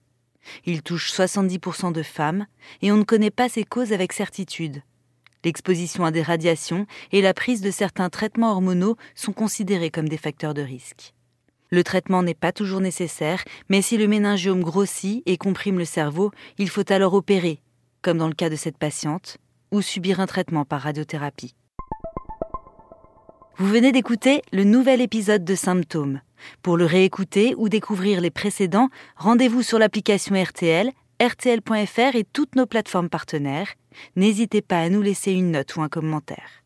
Il 0.66 0.82
touche 0.82 1.14
70% 1.14 1.92
de 1.92 2.02
femmes 2.02 2.48
et 2.82 2.92
on 2.92 2.98
ne 2.98 3.04
connaît 3.04 3.30
pas 3.30 3.50
ses 3.50 3.64
causes 3.64 3.94
avec 3.94 4.14
certitude. 4.14 4.82
L'exposition 5.46 6.04
à 6.04 6.10
des 6.10 6.24
radiations 6.24 6.88
et 7.12 7.22
la 7.22 7.36
prise 7.36 7.62
de 7.62 7.70
certains 7.70 8.10
traitements 8.10 8.52
hormonaux 8.52 8.98
sont 9.14 9.34
considérés 9.34 9.92
comme 9.92 10.10
des 10.10 10.18
facteurs 10.18 10.56
de 10.56 10.64
risque. 10.64 11.14
Le 11.70 11.84
traitement 11.84 12.24
n'est 12.24 12.34
pas 12.34 12.52
toujours 12.52 12.82
nécessaire, 12.82 13.44
mais 13.70 13.84
si 13.84 13.98
le 13.98 14.08
méningiome 14.08 14.64
grossit 14.64 15.22
et 15.28 15.38
comprime 15.38 15.78
le 15.78 15.86
cerveau, 15.86 16.32
il 16.58 16.70
faut 16.70 16.92
alors 16.92 17.14
opérer 17.14 17.60
comme 18.02 18.18
dans 18.18 18.28
le 18.28 18.34
cas 18.34 18.50
de 18.50 18.56
cette 18.56 18.78
patiente, 18.78 19.38
ou 19.72 19.82
subir 19.82 20.20
un 20.20 20.28
traitement 20.28 20.66
par 20.66 20.82
radiothérapie. 20.82 21.56
Vous 23.58 23.68
venez 23.68 23.92
d'écouter 23.92 24.42
le 24.54 24.64
nouvel 24.64 25.02
épisode 25.02 25.44
de 25.44 25.56
Symptômes. 25.56 26.22
Pour 26.62 26.78
le 26.78 26.86
réécouter 26.86 27.56
ou 27.58 27.70
découvrir 27.70 28.22
les 28.22 28.30
précédents, 28.30 28.90
rendez-vous 29.16 29.64
sur 29.64 29.80
l'application 29.80 30.42
RTL, 30.42 30.92
rtl.fr 31.22 32.16
et 32.16 32.24
toutes 32.24 32.56
nos 32.56 32.68
plateformes 32.68 33.10
partenaires. 33.10 33.70
N'hésitez 34.16 34.62
pas 34.62 34.82
à 34.82 34.90
nous 34.90 35.02
laisser 35.02 35.32
une 35.32 35.52
note 35.52 35.76
ou 35.76 35.82
un 35.82 35.90
commentaire. 35.90 36.64